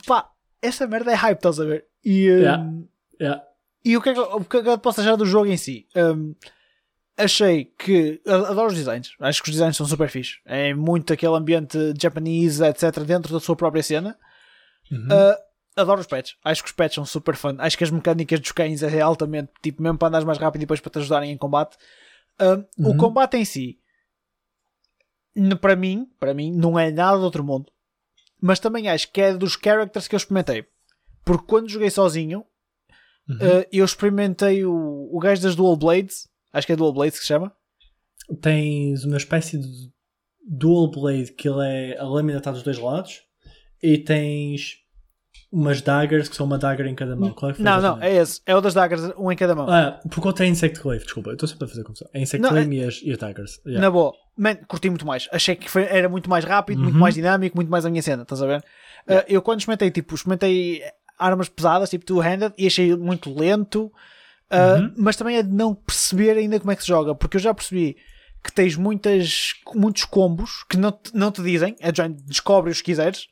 [0.07, 0.31] Pá,
[0.63, 1.87] essa merda é hype, estás a ver?
[2.05, 2.73] E, um, yeah.
[3.21, 3.43] Yeah.
[3.85, 5.57] e o que, é que, o que é que eu posso achar do jogo em
[5.57, 5.87] si?
[5.95, 6.35] Um,
[7.19, 10.39] achei que adoro os designs, acho que os designs são super fixe.
[10.45, 14.17] É muito aquele ambiente japonês, etc., dentro da sua própria cena.
[14.91, 15.07] Uhum.
[15.07, 15.37] Uh,
[15.77, 16.37] adoro os pets.
[16.45, 17.57] Acho que os pets são super fun.
[17.59, 20.65] Acho que as mecânicas dos cães é altamente, tipo, mesmo para andares mais rápido e
[20.65, 21.77] depois para te ajudarem em combate.
[22.41, 22.91] Uh, uhum.
[22.91, 23.79] O combate em si,
[25.61, 27.71] para mim, para mim, não é nada do outro mundo.
[28.41, 30.65] Mas também acho que é dos characters que eu experimentei.
[31.25, 32.45] Porque quando joguei sozinho,
[33.29, 33.37] uhum.
[33.37, 36.29] uh, eu experimentei o, o gajo das Dual Blades.
[36.53, 37.53] Acho que é Dual Blades que se chama.
[38.41, 39.91] Tens uma espécie de
[40.47, 43.23] Dual Blade que ele é a lâmina está dos dois lados.
[43.83, 44.79] E tens
[45.51, 47.35] umas daggers que são uma dagger em cada mão.
[47.43, 48.41] É que não, não, é esse.
[48.45, 49.69] É o das daggers, um em cada mão.
[49.69, 51.31] Ah, porque outro é Insect Glaive, desculpa.
[51.31, 52.09] Eu estou sempre a fazer confusão.
[52.13, 52.83] É Insect Glaive é...
[52.83, 53.61] e, as, e as daggers.
[53.65, 53.81] Yeah.
[53.81, 54.13] Na boa.
[54.37, 55.29] Man, curti muito mais.
[55.33, 56.85] Achei que foi, era muito mais rápido, uhum.
[56.85, 58.65] muito mais dinâmico, muito mais a minha cena, estás a ver?
[59.09, 59.27] Yeah.
[59.27, 60.83] Uh, eu quando experimentei, tipo, experimentei
[61.19, 63.91] armas pesadas, tipo two-handed, e achei muito lento.
[64.51, 64.95] Uh, uhum.
[64.97, 67.53] Mas também é de não perceber ainda como é que se joga, porque eu já
[67.53, 67.97] percebi
[68.43, 73.29] que tens muitas, muitos combos que não te, não te dizem, é descobre-os se quiseres,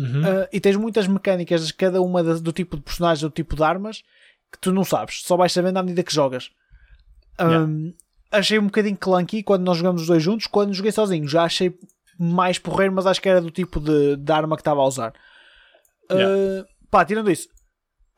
[0.00, 0.22] Uhum.
[0.22, 3.62] Uh, e tens muitas mecânicas de cada uma do tipo de personagens, do tipo de
[3.62, 4.02] armas,
[4.50, 6.50] que tu não sabes, só vais sabendo à medida que jogas.
[7.38, 7.70] Yeah.
[8.30, 10.46] achei um bocadinho clunky quando nós jogamos os dois juntos.
[10.46, 11.74] Quando joguei sozinho, já achei
[12.18, 15.14] mais porreiro, mas acho que era do tipo de, de arma que estava a usar.
[16.10, 16.34] Yeah.
[16.34, 17.48] Uh, pá, tirando isso,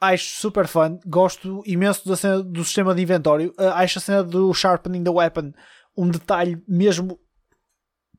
[0.02, 0.98] acho super fun.
[1.06, 3.54] Gosto imenso da cena do sistema de inventório.
[3.58, 5.52] Uh, acho a cena do sharpening the weapon
[5.96, 7.18] um detalhe mesmo.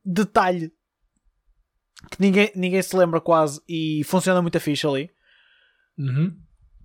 [0.05, 0.71] Detalhe
[2.11, 5.09] que ninguém, ninguém se lembra quase e funciona muito a ficha ali.
[5.97, 6.37] Uhum.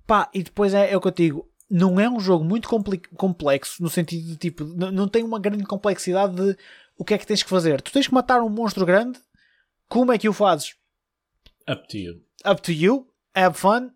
[0.07, 1.51] Pá, e depois é, é o que eu digo.
[1.71, 2.69] Não é um jogo muito
[3.15, 6.57] complexo no sentido de tipo, não tem uma grande complexidade de
[6.97, 7.83] o que é que tens que fazer.
[7.83, 9.19] Tu tens que matar um monstro grande,
[9.87, 10.77] como é que o fazes?
[11.69, 12.23] Up to you.
[12.51, 13.91] Up to you, have fun.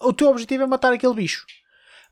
[0.00, 1.44] O teu objetivo é matar aquele bicho.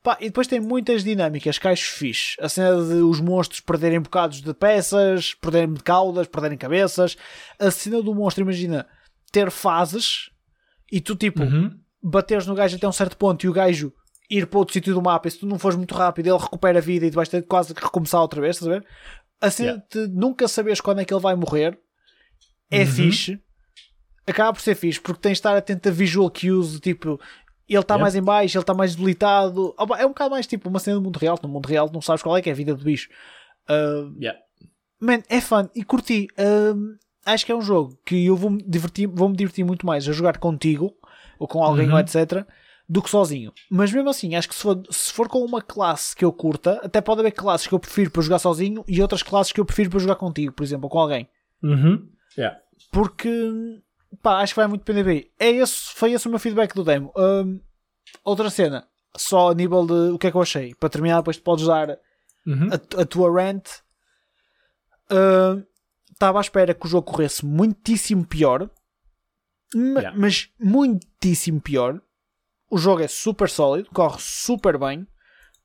[0.03, 2.37] Pá, e depois tem muitas dinâmicas que acho fixe.
[2.41, 7.17] A cena de os monstros perderem bocados de peças, perderem de caudas, perderem cabeças.
[7.59, 8.87] A cena do monstro, imagina,
[9.33, 10.31] ter fases
[10.91, 11.77] e tu, tipo, uhum.
[12.03, 13.93] bateres no gajo até um certo ponto e o gajo
[14.31, 16.79] ir para outro sítio do mapa e se tu não fores muito rápido ele recupera
[16.79, 18.87] a vida e tu vais ter quase que recomeçar outra vez, estás a ver?
[19.41, 20.09] A cena yeah.
[20.09, 21.79] de nunca saberes quando é que ele vai morrer
[22.71, 22.87] é uhum.
[22.87, 23.41] fixe.
[24.27, 27.21] Acaba por ser fixe porque tens de estar atento a visual cues, tipo,
[27.75, 29.75] ele está mais em baixo, ele está mais debilitado.
[29.99, 31.39] É um bocado mais tipo uma cena do mundo real.
[31.43, 33.09] No mundo real não sabes qual é que é a vida do bicho.
[33.69, 34.39] Uh, yeah.
[35.01, 36.29] Man, é fun e curti.
[36.39, 40.09] Uh, acho que é um jogo que eu vou-me divertir, vou -me divertir muito mais
[40.09, 40.95] a jogar contigo
[41.39, 41.99] ou com alguém, uhum.
[41.99, 42.47] etc.,
[42.89, 43.53] do que sozinho.
[43.71, 46.81] Mas mesmo assim, acho que se for, se for com uma classe que eu curta,
[46.85, 49.65] até pode haver classes que eu prefiro para jogar sozinho e outras classes que eu
[49.65, 51.29] prefiro para jogar contigo, por exemplo, ou com alguém.
[51.63, 52.09] Uhum.
[52.39, 52.59] Yeah.
[52.93, 53.29] Porque
[54.23, 55.31] pá, acho que vai muito depender bem.
[55.39, 57.13] É esse, foi esse o meu feedback do demo.
[57.17, 57.61] Um,
[58.25, 58.87] outra cena,
[59.17, 60.75] só a nível de o que é que eu achei.
[60.75, 61.99] Para terminar, depois tu podes dar
[62.47, 62.69] Uhum.
[62.71, 63.67] a, a tua rant.
[65.11, 65.65] Uh,
[66.13, 68.71] Estava à espera que o jogo corresse muitíssimo pior,
[69.75, 70.17] Yeah.
[70.17, 72.01] mas muitíssimo pior.
[72.71, 75.01] O jogo é super sólido, corre super bem.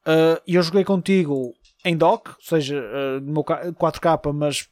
[0.05, 1.53] Uh, E eu joguei contigo
[1.85, 4.67] em dock, ou seja, uh, no meu ca- 4K, mas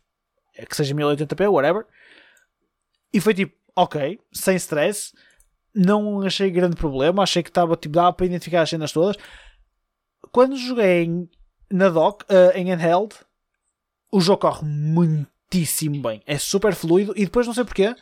[0.55, 1.85] é que seja 1080p, whatever.
[3.13, 5.13] E foi tipo, ok, sem stress.
[5.73, 7.23] Não achei grande problema.
[7.23, 9.15] Achei que estava tipo, dava para identificar as cenas todas.
[10.31, 11.29] Quando joguei em,
[11.71, 13.15] na dock, uh, em handheld,
[14.11, 16.21] o jogo corre muitíssimo bem.
[16.25, 17.13] É super fluido.
[17.15, 17.95] E depois, não sei porquê,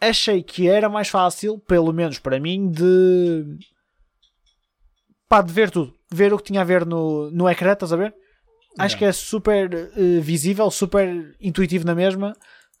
[0.00, 3.58] achei que era mais fácil, pelo menos para mim, de.
[5.28, 5.94] pá, de ver tudo.
[6.12, 8.14] Ver o que tinha a ver no, no ecrã, estás a ver?
[8.78, 8.98] Acho Yeah.
[8.98, 12.36] que é super eh, visível, super intuitivo na mesma.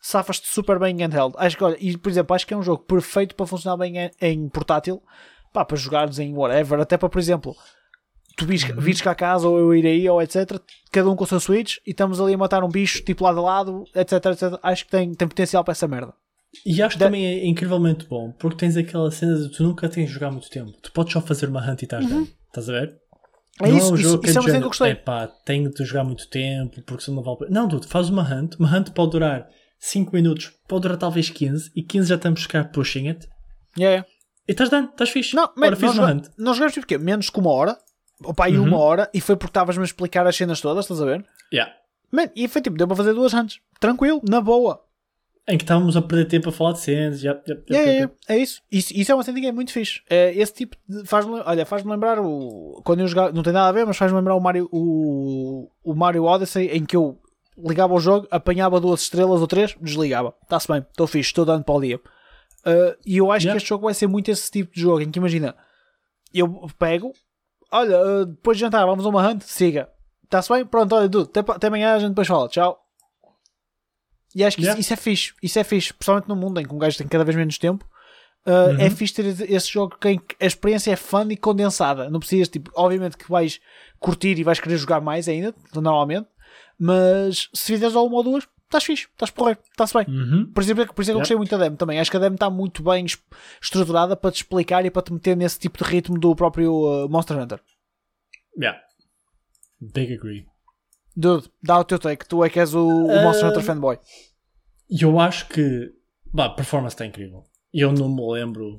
[0.06, 1.34] Safas-te super bem em handheld.
[1.38, 3.96] Acho que, olha, e por exemplo, acho que é um jogo perfeito para funcionar bem
[3.98, 5.02] em, em portátil.
[5.50, 6.78] Pá, para jogares em whatever.
[6.80, 7.56] Até para, por exemplo,
[8.36, 8.80] tu vires, Uhum.
[8.80, 10.60] vires cá a casa ou eu ir aí ou etc.
[10.92, 13.38] Cada um com o seu Switch e estamos ali a matar um bicho tipo lado
[13.38, 14.12] a lado, etc.
[14.26, 14.58] etc.
[14.62, 16.12] Acho que tem, tem potencial para essa merda.
[16.66, 19.88] E acho que Da- também é incrivelmente bom, porque tens aquela cena de tu nunca
[19.88, 20.70] tens de jogar muito tempo.
[20.82, 22.30] Tu podes só fazer uma hunt e estás dentro.
[22.48, 22.96] Estás a ver?
[23.62, 24.90] É não isso, é um isso, jogo que isso é que eu gostei.
[24.90, 27.50] É pá, tenho de jogar muito tempo, porque senão não vale.
[27.50, 28.56] Não, dude, faz uma hunt.
[28.58, 29.48] Uma hunt pode durar
[29.86, 33.28] 5 minutos, pode durar talvez 15, e 15 já estamos ficar pushing it.
[33.78, 34.08] Yeah, yeah.
[34.48, 35.36] E estás dando, estás fixe.
[35.36, 36.26] Não, man, Ora, fiz nós, uma joga- hunt.
[36.38, 36.96] nós jogamos tipo quê?
[36.98, 37.78] Menos que uma hora.
[38.22, 38.66] Opa, aí Uhum.
[38.68, 39.10] uma hora.
[39.12, 41.24] E foi porque estavas-me a explicar as cenas todas, estás a ver?
[41.52, 41.72] Yeah.
[42.10, 43.58] Man, e foi tipo, deu para fazer duas hunts.
[43.80, 44.80] Tranquilo, na boa.
[45.46, 47.22] Em que estávamos a perder tempo a falar de cenas.
[47.22, 48.14] Yeah, Yeah, yeah, yeah, yeah.
[48.28, 48.62] É isso.
[48.72, 48.94] isso.
[48.96, 50.00] Isso é uma cena que é muito fixe.
[50.08, 51.04] É, esse tipo de.
[51.06, 52.80] Faz olha, faz-me lembrar o.
[52.84, 53.32] Quando eu jogava.
[53.32, 56.84] Não tem nada a ver, mas faz-me lembrar o Mario, o, o Mario Odyssey em
[56.86, 57.18] que eu
[57.56, 60.34] ligava ao jogo, apanhava duas estrelas ou três, desligava.
[60.42, 61.96] Está-se bem, estou fixe, estou dando para o dia.
[62.66, 63.52] Uh, e eu acho Yeah.
[63.52, 65.54] que este jogo vai ser muito esse tipo de jogo em que imagina,
[66.32, 67.12] eu pego,
[67.70, 69.88] olha, uh, depois de jantar, vamos a uma hunt, siga.
[70.24, 70.64] Está-se bem?
[70.64, 72.80] Pronto, olha, dude, até, até amanhã a gente depois fala, tchau.
[74.34, 74.80] E acho que Yeah.
[74.80, 77.06] isso, isso é fixe, isso é fixe, principalmente no mundo em que um gajo tem
[77.06, 77.84] cada vez menos tempo.
[78.46, 78.80] Uh, Uhum.
[78.80, 82.10] É fixe ter esse jogo que em que a experiência é fun e condensada.
[82.10, 83.58] Não precisas, tipo, obviamente que vais
[83.98, 86.28] curtir e vais querer jogar mais ainda, normalmente,
[86.78, 90.06] mas se fizeres uma ou duas, estás fixe, estás porreiro, está-se bem.
[90.08, 90.52] Uhum.
[90.52, 91.20] Por exemplo, por isso é que eu Yeah.
[91.22, 92.00] gostei muito da demo também.
[92.00, 93.18] Acho que a demo está muito bem es-
[93.62, 97.08] estruturada para te explicar e para te meter nesse tipo de ritmo do próprio uh,
[97.08, 97.60] Monster Hunter.
[98.58, 98.80] Yeah.
[99.80, 100.46] Big agree.
[101.16, 103.98] Dude, dá o teu take, tu é que és o, o Monster Uh, Hunter fanboy.
[104.90, 105.92] E eu acho que.
[106.32, 107.44] Bah, a performance está incrível.
[107.72, 108.76] Eu não me lembro.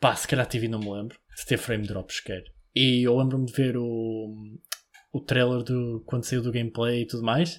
[0.00, 1.18] Pá, se calhar TV não me lembro.
[1.38, 2.42] De ter frame drops sequer.
[2.74, 4.34] E eu lembro-me de ver o.
[5.12, 7.58] O trailer do, quando saiu do gameplay e tudo mais.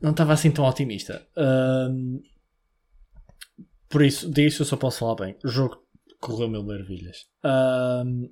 [0.00, 1.26] Não estava assim tão otimista.
[1.36, 2.20] Ahm,
[3.88, 5.36] por isso, disso eu só posso falar bem.
[5.44, 5.78] O jogo
[6.20, 7.26] correu mil maravilhas.
[7.42, 8.28] Ahm,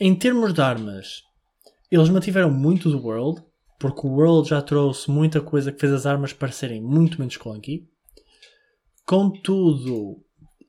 [0.00, 1.22] em termos de armas,
[1.90, 3.42] eles mantiveram muito do World,
[3.78, 7.88] porque o World já trouxe muita coisa que fez as armas parecerem muito menos clunky.
[9.06, 10.22] Contudo,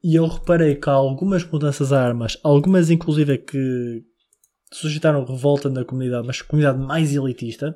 [0.03, 4.03] e eu reparei que há algumas mudanças a armas, algumas inclusive que
[4.72, 7.76] suscitaram revolta na comunidade, mas comunidade mais elitista,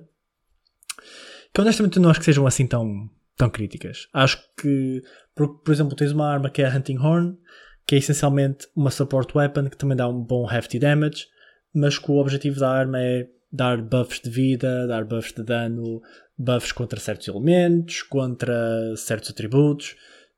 [1.53, 4.07] que honestamente não acho que sejam assim tão, tão críticas.
[4.13, 5.01] Acho que,
[5.35, 7.37] por, por exemplo, tens uma arma que é a Hunting Horn,
[7.85, 11.27] que é essencialmente uma support weapon que também dá um bom hefty damage,
[11.73, 16.01] mas que o objetivo da arma é dar buffs de vida, dar buffs de dano,
[16.37, 19.95] buffs contra certos elementos, contra certos atributos,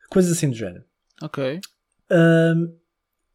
[0.09, 0.83] coisas assim do género.
[1.21, 1.59] Ok.
[2.11, 2.75] Um,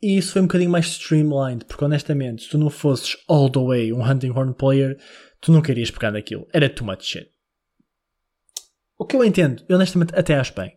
[0.03, 3.61] e isso foi um bocadinho mais streamlined, porque honestamente, se tu não fosses all the
[3.61, 4.99] way um Hunting Horn player,
[5.41, 6.47] tu não querias pegar naquilo.
[6.53, 7.31] Era too much shit.
[8.99, 10.73] O que eu entendo, eu honestamente até acho bem.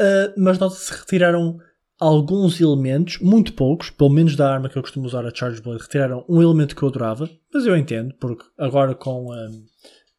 [0.00, 1.58] Uh, mas nota-se retiraram
[1.98, 5.82] alguns elementos, muito poucos, pelo menos da arma que eu costumo usar, a Charge Blade,
[5.82, 9.64] retiraram um elemento que eu adorava, mas eu entendo, porque agora com um,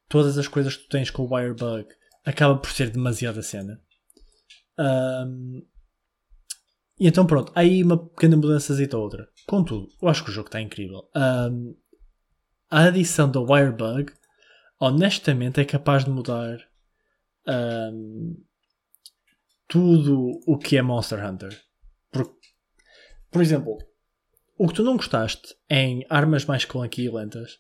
[0.09, 1.87] todas as coisas que tu tens com o Wirebug,
[2.25, 3.79] acaba por ser demasiada cena.
[4.77, 5.61] Um,
[6.99, 9.29] e então pronto, aí uma pequena mudança ou outra.
[9.47, 11.09] Contudo, eu acho que o jogo está incrível.
[11.15, 11.75] Um,
[12.69, 14.11] a adição do Wirebug,
[14.79, 16.57] honestamente, é capaz de mudar
[17.47, 18.35] um,
[19.67, 21.57] tudo o que é Monster Hunter.
[22.11, 22.29] Por,
[23.31, 23.77] por exemplo,
[24.57, 27.59] o que tu não gostaste em armas mais clunky e lentas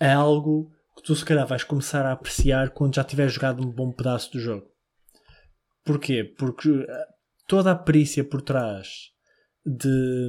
[0.00, 3.70] é algo que tu se calhar vais começar a apreciar quando já tiveres jogado um
[3.70, 4.66] bom pedaço do jogo.
[5.84, 6.24] Porquê?
[6.24, 6.86] Porque
[7.50, 9.10] toda a perícia por trás
[9.66, 10.28] de,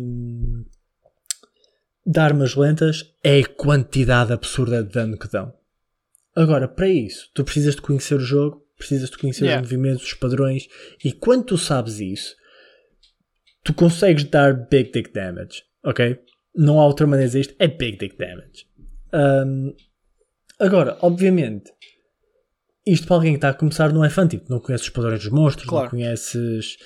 [2.04, 5.54] de armas lentas é a quantidade absurda de dano que dão.
[6.36, 9.62] Agora, para isso, tu precisas de conhecer o jogo, precisas de conhecer Yeah.
[9.64, 10.68] os movimentos, os padrões,
[11.06, 12.36] e quando tu sabes isso,
[13.64, 16.20] tu consegues dar big dick damage, ok?
[16.56, 17.56] Não há outra maneira de dizer isto.
[17.60, 18.66] É big dick damage.
[19.14, 19.76] Um,
[20.60, 21.72] agora, obviamente,
[22.86, 24.28] isto para alguém que está a começar não é fã.
[24.28, 25.86] Tipo, não conheces os padrões dos monstros, claro.
[25.86, 26.78] não conheces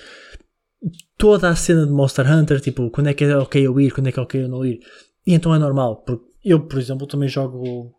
[1.16, 2.60] toda a cena de Monster Hunter.
[2.60, 4.64] Tipo, quando é que é ok eu ir, quando é que é ok eu não
[4.64, 4.80] ir.
[5.26, 6.02] E então é normal.
[6.04, 7.92] Porque eu, por exemplo, também jogo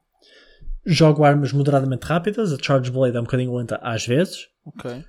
[0.86, 2.54] jogo armas moderadamente rápidas.
[2.54, 4.48] A Charge Blade é um bocadinho lenta às vezes.
[4.66, 5.04] Ok.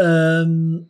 [0.00, 0.86] Um,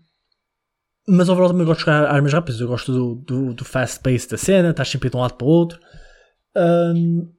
[1.06, 2.60] mas overall também gosto de jogar armas rápidas.
[2.60, 5.46] Eu gosto do, do, do fast pace da cena, estás sempre de um lado para
[5.46, 5.78] o outro.
[6.56, 7.30] Um,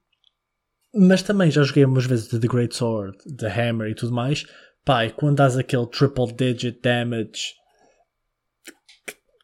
[0.94, 4.46] mas também já joguei umas vezes de The Great Sword, The Hammer e tudo mais.
[4.84, 7.54] Pai, quando dás aquele triple digit damage,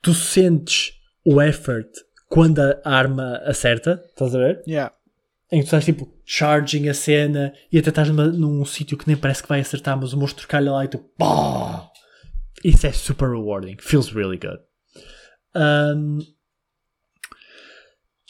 [0.01, 0.93] tu sentes
[1.25, 1.89] o effort
[2.29, 4.63] quando a arma acerta, estás a ver?
[4.67, 4.93] Yeah.
[5.51, 9.07] Em que tu estás tipo charging a cena e até estás numa, num sítio que
[9.07, 11.89] nem parece que vai acertar, mas o monstro calha lá e tu pá!
[12.63, 13.77] Isso é super rewarding.
[13.79, 14.59] Feels really good.
[15.55, 16.19] Um,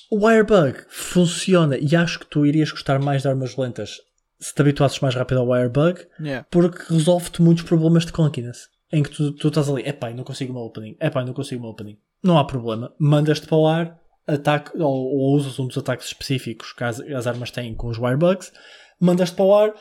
[0.09, 3.97] o Wirebug funciona e acho que tu irias gostar mais de armas lentas
[4.39, 6.45] se te habituasses mais rápido ao Wirebug yeah.
[6.49, 10.51] porque resolve-te muitos problemas de clunkiness em que tu, tu estás ali, epá, não consigo
[10.51, 11.97] uma opening, epá, não consigo uma opening.
[12.23, 16.73] Não há problema, mandas-te para o ar, ataque, ou, ou usas um dos ataques específicos
[16.73, 18.51] que as, as armas têm com os Wirebugs,
[18.99, 19.73] mandas-te para o ar,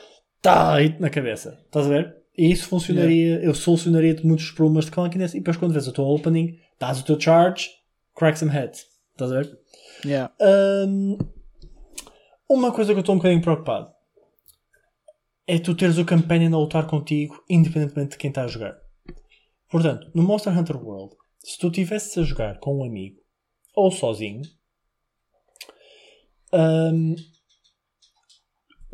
[0.43, 2.17] tá, na cabeça, estás a ver?
[2.37, 3.47] E isso funcionaria, yeah.
[3.47, 7.05] eu solucionaria muitos problemas de clunkiness e depois quando vês a tua opening, dás o
[7.05, 7.71] teu charge,
[8.15, 9.59] crack some heads, estás a ver?
[10.05, 10.33] Yeah.
[10.41, 11.17] Um,
[12.49, 13.91] uma coisa que eu estou um bocadinho preocupado
[15.47, 18.77] é tu teres o companion a lutar contigo, independentemente de quem está a jogar.
[19.71, 23.21] Portanto, no Monster Hunter World, se tu estivesses a jogar com um amigo
[23.75, 24.43] ou sozinho,
[26.53, 27.15] um,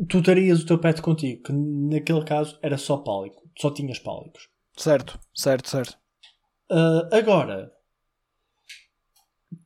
[0.09, 4.49] tu terias o teu pet contigo, que naquele caso era só pálico, só tinhas pálicos.
[4.75, 5.97] Certo, certo, certo.
[6.71, 7.71] Uh, agora,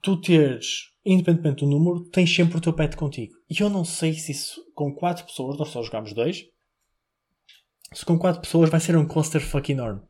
[0.01, 3.33] tu teres independentemente do número, tens sempre o teu pet contigo.
[3.49, 6.43] E eu não sei se isso, com 4 pessoas, nós só jogamos 2,
[7.93, 10.01] se com 4 pessoas vai ser um clusterfuck enorme.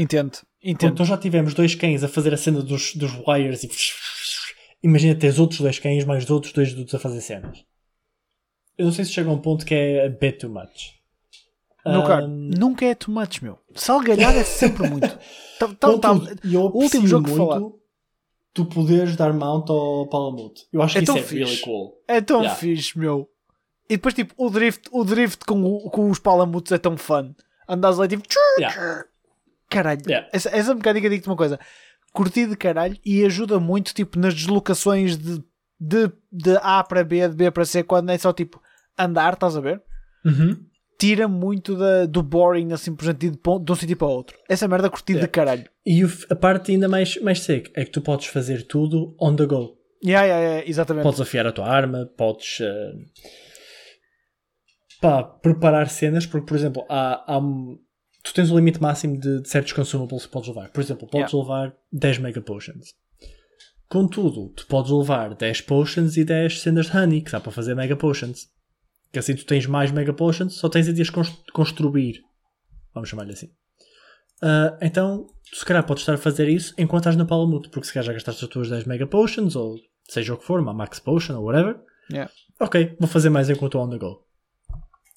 [0.00, 0.92] Entendo, entendo.
[0.92, 3.70] Então já tivemos dois cães a fazer a cena dos, dos wires e
[4.80, 7.64] imagina teres outros dois cães mais outros dois dudes a fazer cenas.
[8.76, 10.94] Eu não sei se chega a um ponto que é a bit too much.
[11.84, 12.50] Nunca, um...
[12.56, 13.58] nunca é too much, meu.
[13.74, 15.08] Salgalhar é sempre muito.
[15.58, 17.60] tá, tá, tá, o último jogo que falar
[18.58, 20.66] tu poderes dar mount ao Palamute.
[20.72, 21.44] Eu acho é que isso é fixe.
[21.44, 22.02] really cool.
[22.08, 22.58] É tão yeah.
[22.58, 23.28] fixe, meu.
[23.88, 27.34] E depois, tipo, o drift, o drift com, o, com os Palamutes é tão fun.
[27.68, 28.22] Andas lá, tipo,
[28.58, 29.04] yeah.
[29.68, 30.02] Caralho.
[30.06, 30.28] Yeah.
[30.32, 31.58] Essa, essa mecânica, digo-te uma coisa,
[32.12, 35.42] curti de caralho e ajuda muito, tipo, nas deslocações de,
[35.80, 38.60] de, de A para B, de B para C, quando é só, tipo,
[38.98, 39.82] andar, estás a ver?
[40.24, 44.36] Uhum tira muito da, do boring, assim, por exemplo, de, de um sítio para outro.
[44.48, 45.26] Essa merda curti yeah.
[45.26, 45.70] de caralho.
[45.86, 49.36] E o, a parte ainda mais, mais seca é que tu podes fazer tudo on
[49.36, 49.78] the go.
[50.04, 51.04] Yeah, yeah, yeah, exatamente.
[51.04, 52.98] Podes afiar a tua arma, podes uh,
[55.00, 57.40] pá, preparar cenas, porque, por exemplo, há, há
[58.22, 60.70] tu tens o um limite máximo de, de, certos consumables que podes levar.
[60.70, 61.50] Por exemplo, podes yeah.
[61.50, 62.94] levar 10 Mega Potions.
[63.88, 67.74] Contudo, tu podes levar 10 Potions e 10 cenas de Honey, que dá para fazer
[67.74, 68.48] Mega Potions.
[69.12, 71.10] Que assim tu tens mais Mega Potions, só tens a dias
[71.52, 72.22] construir.
[72.92, 73.46] Vamos chamar-lhe assim.
[74.42, 77.86] Uh, então, tu se calhar podes estar a fazer isso enquanto estás na Palamute, porque
[77.86, 80.74] se calhar já gastaste as tuas 10 Mega Potions, ou seja o que for, uma
[80.74, 81.80] Max Potion ou whatever.
[82.10, 82.30] Yeah.
[82.60, 84.24] Ok, vou fazer mais enquanto estou on the go.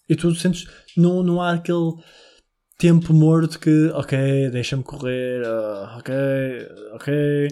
[0.07, 1.93] E tu sentes, não, não há aquele
[2.81, 6.15] tempo morto que, ok, deixa-me correr, uh, ok,
[6.93, 7.47] ok.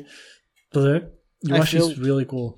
[0.66, 1.12] Estás a ver?
[1.44, 1.92] Eu I acho feel...
[1.92, 2.58] isso really cool.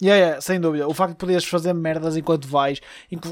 [0.00, 0.86] Yeah, yeah, sem dúvida.
[0.86, 2.80] O facto de poderes fazer merdas enquanto vais,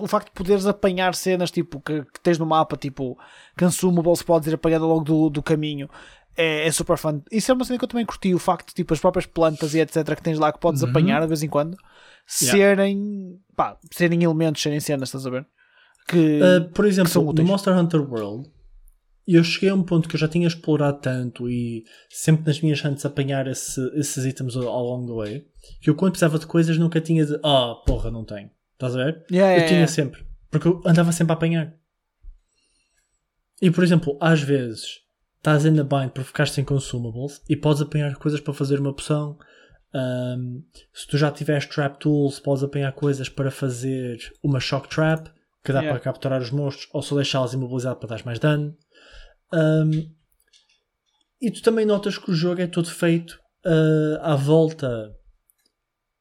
[0.02, 3.16] o facto de poderes apanhar cenas tipo que, que tens no mapa, tipo
[3.56, 5.88] consumables, podes ir apanhando logo do, do caminho,
[6.36, 7.22] é, é, super fun.
[7.30, 8.34] Isso é uma cena que eu também curti.
[8.34, 10.16] O facto de tipo, as próprias plantas e etc.
[10.16, 10.90] que tens lá que podes uhum.
[10.90, 11.76] apanhar de vez em quando
[12.26, 13.38] serem, yeah.
[13.56, 15.46] pá, serem elementos, serem cenas, estás a ver?
[16.08, 18.50] Que, uh, por exemplo, no Monster Hunter World,
[19.26, 22.82] eu cheguei a um ponto que eu já tinha explorado tanto e sempre nas minhas
[22.82, 25.46] hunts apanhar esse, esses itens ao long the way
[25.82, 28.50] que eu quando precisava de coisas nunca tinha de ah, oh, porra, não tenho.
[28.72, 29.26] Estás a ver?
[29.30, 29.92] Yeah, eu yeah, tinha yeah.
[29.92, 30.24] sempre.
[30.50, 31.74] Porque eu andava sempre a apanhar.
[33.60, 35.00] E por exemplo, às vezes
[35.36, 38.94] estás in the bind por ficar sem consumables e podes apanhar coisas para fazer uma
[38.94, 39.36] poção.
[39.94, 40.62] Um,
[40.94, 45.28] se tu já tiveres trap tools, podes apanhar coisas para fazer uma shock trap
[45.68, 48.74] que dá para capturar os monstros ou só deixá-los imobilizados para dar mais dano.
[49.52, 50.10] Um,
[51.42, 55.14] e tu também notas que o jogo é todo feito uh, à volta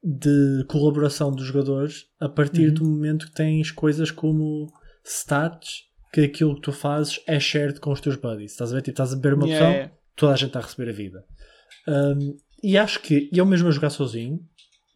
[0.04, 2.74] de colaboração dos jogadores a partir uhum.
[2.74, 4.68] do momento que tens coisas como
[5.06, 8.52] stats que aquilo que tu fazes é shared com os teus buddies.
[8.52, 8.82] Estás a ver?
[8.82, 11.24] Tipo, estás a beber uma yeah, poção, toda a gente está a receber a vida.
[11.88, 14.40] Um, e acho que eu mesmo a jogar sozinho,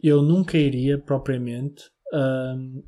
[0.04, 1.84] eu nunca iria propriamente
[2.14, 2.84] um,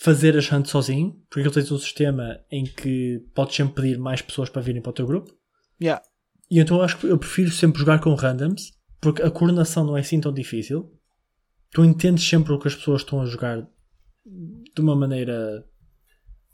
[0.00, 4.22] fazer as hunts sozinho, porque ele tens um sistema em que podes sempre pedir mais
[4.22, 5.36] pessoas para virem para o teu grupo.
[5.82, 6.02] Yeah.
[6.48, 8.70] E então eu acho que eu prefiro sempre jogar com randoms,
[9.00, 10.92] porque a coordenação não é assim tão difícil.
[11.72, 13.66] Tu entendes sempre o que as pessoas estão a jogar
[14.24, 15.64] de uma maneira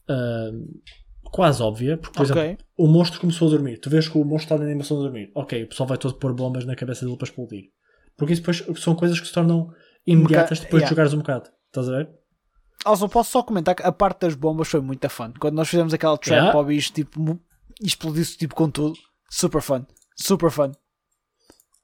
[0.09, 0.81] uh,
[1.25, 1.99] quase óbvia.
[1.99, 2.43] Porque, por Ok.
[2.43, 3.79] exemplo, o monstro começou a dormir.
[3.79, 5.31] Tu vês que o monstro está na animação de dormir.
[5.35, 7.71] Ok, o pessoal vai todo pôr bombas na cabeça dele para explodir.
[8.17, 9.71] Porque isso depois são coisas que se tornam
[10.07, 10.87] imediatas depois yeah.
[10.87, 11.51] de jogares um bocado.
[11.67, 12.24] Estás a ver?
[12.85, 15.33] Also, posso só comentar que a parte das bombas foi muito fun.
[15.39, 16.57] Quando nós fizemos aquela trap Yeah.
[16.59, 17.39] ao bicho, tipo,
[17.83, 18.95] explodiu-se tipo, com tudo.
[19.31, 19.85] Super fun.
[20.17, 20.73] Super fun.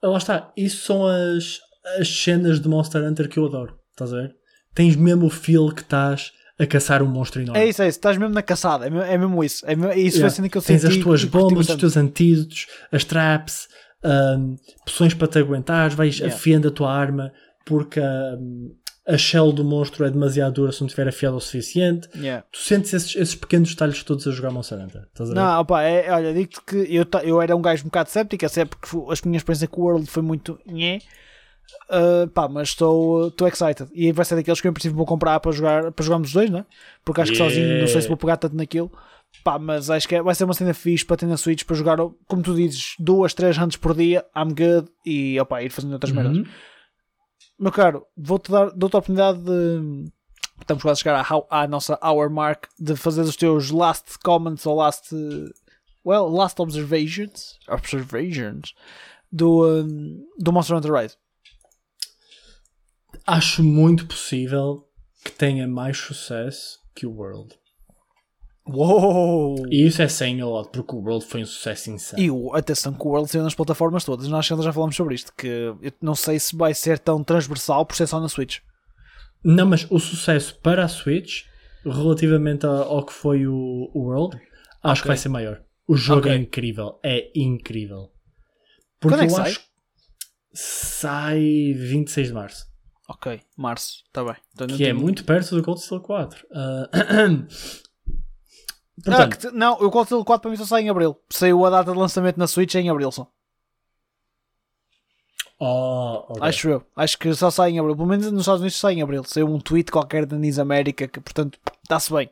[0.02, 1.58] Lá está, isso são as,
[1.98, 3.76] as cenas de Monster Hunter que eu adoro.
[3.90, 4.34] Estás a ver?
[4.74, 7.60] Tens mesmo o feel que estás a caçar um monstro enorme.
[7.60, 7.98] É isso, é isso.
[7.98, 8.86] Estás mesmo na caçada.
[8.86, 9.64] É mesmo, é mesmo isso.
[9.66, 10.26] É mesmo, isso foi Yeah.
[10.26, 10.98] a cena que eu Tens senti.
[10.98, 13.68] as tuas bombas, os teus antídotos, as traps,
[14.04, 16.34] um, poções para te aguentares, vais Yeah.
[16.34, 17.32] afiando a tua arma
[17.66, 18.74] porque um,
[19.12, 22.08] a shell do monstro é demasiado dura se não estiver afiada o suficiente.
[22.16, 22.44] Yeah.
[22.52, 25.02] Tu sentes esses, esses pequenos detalhes todos a jogar Monster Hunter.
[25.08, 25.40] Estás a ver?
[25.40, 28.64] Não, opa, é, olha, digo-te que eu, eu era um gajo um bocado séptico, até
[28.64, 30.98] porque a minha experiência com o World foi muito nhé.
[31.88, 33.88] Uh, pá, mas estou excited.
[33.94, 36.34] E vai ser daqueles que eu em princípio vou comprar para jogar para jogarmos os
[36.34, 36.66] dois, não é?
[37.04, 37.54] Porque acho que Yeah.
[37.54, 38.90] sozinho não sei se vou pegar tanto naquilo.
[39.44, 41.76] Pá, mas acho que é- vai ser uma cena fixe para ter na Switch para
[41.76, 41.96] jogar,
[42.26, 46.12] como tu dizes, duas, três hunts por dia, I'm good, e opa, ir fazendo outras
[46.12, 46.38] merdas.
[47.60, 50.10] Meu caro, vou-te dar dou-te a oportunidade de.
[50.58, 54.64] Estamos quase a chegar à, à nossa hour mark de fazer os teus last comments
[54.64, 55.14] ou last.
[56.02, 57.58] Well, last observations.
[57.68, 58.74] Observations.
[59.30, 61.18] Do, um, do Monster Hunter Rise.
[63.26, 64.88] Acho muito possível
[65.22, 67.59] que tenha mais sucesso que o World.
[68.72, 69.56] Uou!
[69.70, 72.22] E isso é sem a porque o World foi um sucesso insano.
[72.22, 74.28] E o, atenção que o World saiu nas plataformas todas.
[74.28, 75.32] Nós ainda já falamos sobre isto.
[75.36, 78.58] Que eu não sei se vai ser tão transversal por ser só na Switch.
[79.42, 81.44] Não, mas o sucesso para a Switch,
[81.84, 84.36] relativamente ao que foi o, o World,
[84.82, 85.02] acho Ok.
[85.02, 85.62] que vai ser maior.
[85.88, 86.32] O jogo Ok.
[86.32, 87.00] é incrível.
[87.02, 88.10] É incrível.
[89.00, 89.48] Porque Quando é que eu sai?
[89.50, 89.66] acho que
[90.52, 92.66] sai 26 de março.
[93.08, 94.04] Ok, março.
[94.06, 94.36] Está bem.
[94.54, 96.46] Então, Que é muito perto do Cold Steel 4.
[96.54, 97.00] Ah, Ah,
[99.04, 101.16] Portanto, que te- não, o Cold Steel 4 para mim só sai em Abril.
[101.30, 103.30] Saiu a data de lançamento na Switch em Abril só.
[105.58, 106.42] oh, ok.
[106.48, 106.86] Acho eu.
[106.96, 107.94] Acho que só sai em Abril.
[107.96, 109.24] Pelo menos nos Estados Unidos sai em Abril.
[109.24, 112.30] Saiu um tweet qualquer da Nis América que, portanto, está-se bem.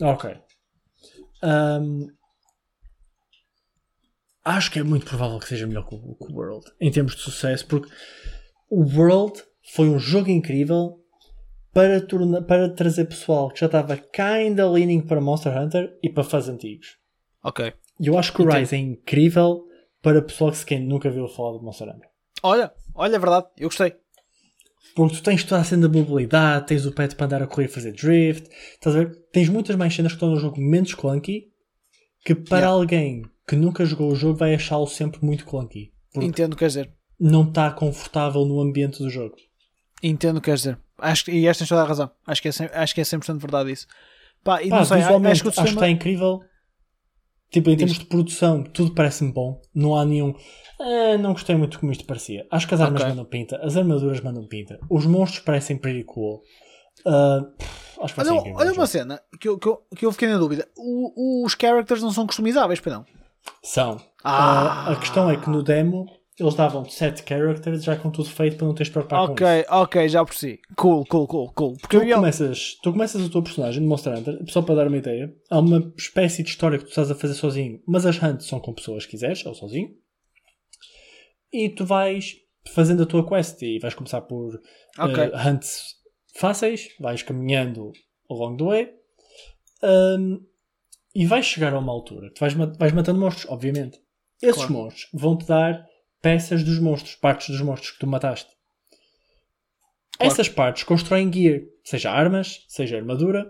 [0.00, 0.36] Ok.
[1.42, 2.08] Ahm,
[4.44, 7.14] acho que é muito provável que seja melhor que o, que o World em termos
[7.16, 7.90] de sucesso, porque
[8.70, 9.42] o World
[9.74, 11.00] foi um jogo incrível
[11.76, 16.24] para, torna- para trazer pessoal que já estava kinda leaning para Monster Hunter e para
[16.24, 16.96] fãs antigos.
[17.44, 17.70] Ok.
[18.00, 18.48] E eu acho que o.
[18.50, 19.62] Rise é incrível
[20.00, 22.08] para pessoal que sequer nunca viu falar de Monster Hunter.
[22.42, 23.46] Olha, olha, é verdade.
[23.58, 23.94] Eu gostei.
[24.94, 27.66] Porque tu tens toda a cena da mobilidade, tens o pet para andar a correr
[27.66, 29.14] e fazer drift, estás a ver?
[29.30, 31.48] Tens muitas mais cenas que estão no jogo menos clunky,
[32.24, 32.74] que para Yeah.
[32.74, 35.92] alguém que nunca jogou o jogo vai achá-lo sempre muito clunky.
[36.16, 36.90] Entendo o que queres dizer.
[37.20, 39.36] não está confortável no ambiente do jogo.
[40.02, 40.78] Entendo o que queres dizer.
[40.98, 42.10] Acho, que- e esta tens toda a razão.
[42.26, 43.86] Acho que é, acho que é 100% verdade isso.
[44.42, 45.86] Pá, e Pá, não sei, visualmente acho que o acho que sistema...
[45.86, 46.40] está incrível.
[47.50, 47.78] Tipo, em Diz.
[47.86, 49.60] termos de produção, tudo parece-me bom.
[49.74, 50.34] Não há nenhum.
[50.80, 52.46] "Ah, não gostei muito como isto parecia.
[52.50, 53.10] Acho que as armas Ok.
[53.10, 56.42] mandam pinta, as armaduras mandam pinta, os monstros parecem pretty cool.
[57.04, 58.58] Pff, acho que Olha, incrível.
[58.58, 60.66] olha uma cena que eu, que, eu, que eu fiquei na dúvida.
[60.76, 63.04] O- os characters não são customizáveis, pois não?
[63.62, 63.96] São.
[64.24, 64.86] Ah.
[64.88, 66.06] Ah, a questão é que no demo
[66.38, 69.72] eles davam 7 characters já com tudo feito para não teres preocupar com Ok, isso.
[69.72, 70.60] ok, já percebi.
[70.76, 71.76] Cool, cool, cool, cool.
[71.80, 74.88] Porque Tu eu começas, tu começas a tua personagem de Monster Hunter, só para dar
[74.88, 78.22] uma ideia, há uma espécie de história que tu estás a fazer sozinho, mas as
[78.22, 79.90] hunts são com pessoas que quiseres, ou sozinho,
[81.52, 82.36] e tu vais
[82.68, 84.60] fazendo a tua quest e vais começar por
[84.98, 85.22] Ok.
[85.24, 85.94] eh, hunts
[86.34, 87.92] fáceis, vais caminhando
[88.28, 88.90] ao longo do way,
[89.82, 90.44] um,
[91.14, 93.98] e vais chegar a uma altura, tu vais, vais matando monstros, obviamente.
[94.42, 94.72] Esses Claro.
[94.72, 95.86] monstros vão-te dar
[96.26, 98.50] peças dos monstros, partes dos monstros que tu mataste.
[100.18, 100.32] Claro.
[100.32, 103.48] Essas partes constroem gear, seja armas, seja armadura,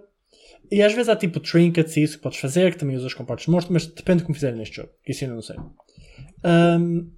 [0.70, 3.24] e às vezes há tipo trinkets e isso que podes fazer, que também usas com
[3.24, 5.56] partes de monstro, mas depende de como fizerem neste jogo, que isso ainda não sei.
[6.44, 7.10] Um,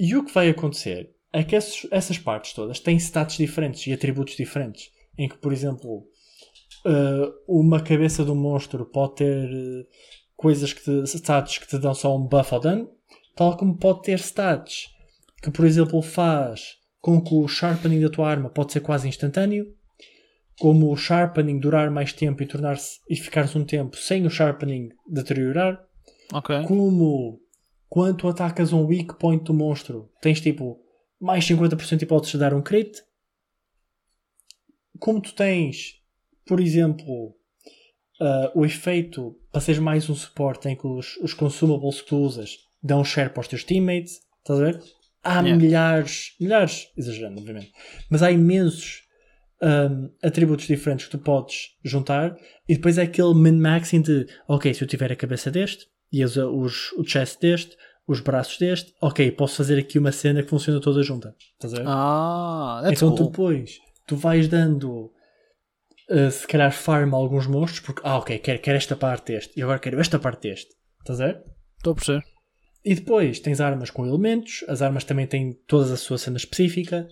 [0.00, 3.92] e o que vai acontecer é que esses- essas partes todas têm stats diferentes e
[3.92, 4.90] atributos diferentes.
[5.16, 6.04] Em que, por exemplo,
[6.84, 9.86] uh, uma cabeça do monstro pode ter uh,
[10.34, 12.90] coisas que te, stats que te dão só um buff ao dano,
[13.38, 14.88] tal como pode ter stats
[15.40, 19.72] que, por exemplo, faz com que o sharpening da tua arma pode ser quase instantâneo,
[20.58, 24.88] como o sharpening durar mais tempo e tornar-se e ficares um tempo sem o sharpening
[25.08, 25.80] deteriorar,
[26.32, 26.64] Ok.
[26.64, 27.40] como
[27.88, 30.80] quando atacas um weak point do monstro, tens tipo
[31.20, 33.00] mais 50% de hipóteses de dar um crit.
[34.98, 36.02] Como tu tens,
[36.44, 37.28] por exemplo,
[38.20, 42.16] uh, o efeito para seres mais um suporte em que os, os consumables que tu
[42.16, 44.82] usas dão share para os teus teammates, estás a ver?
[45.22, 45.56] Há yeah.
[45.56, 47.72] milhares, milhares, exagerando, obviamente,
[48.10, 49.02] mas há imensos
[49.62, 52.36] um, atributos diferentes que tu podes juntar
[52.68, 56.36] e depois é aquele min-maxing de ok, se eu tiver a cabeça deste e os,
[56.36, 57.76] os, o chest deste,
[58.06, 61.34] os braços deste, ok, posso fazer aqui uma cena que funciona toda junta.
[61.52, 61.84] Estás a ver?
[61.86, 63.26] Ah, então cool.
[63.26, 65.12] depois tu vais dando
[66.08, 69.58] uh, se calhar farm a alguns monstros porque ah ok, quero, quero esta parte deste
[69.58, 70.74] e agora quero esta parte deste.
[71.00, 71.44] Estás a ver?
[71.76, 72.37] Estou a perceber.
[72.84, 77.08] E depois tens armas com elementos, as armas também têm todas a sua cena específica.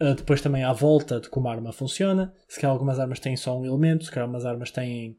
[0.00, 2.34] Uh, depois também à volta de como a arma funciona.
[2.48, 5.16] Se calhar algumas armas têm só um elemento, se calhar algumas armas têm,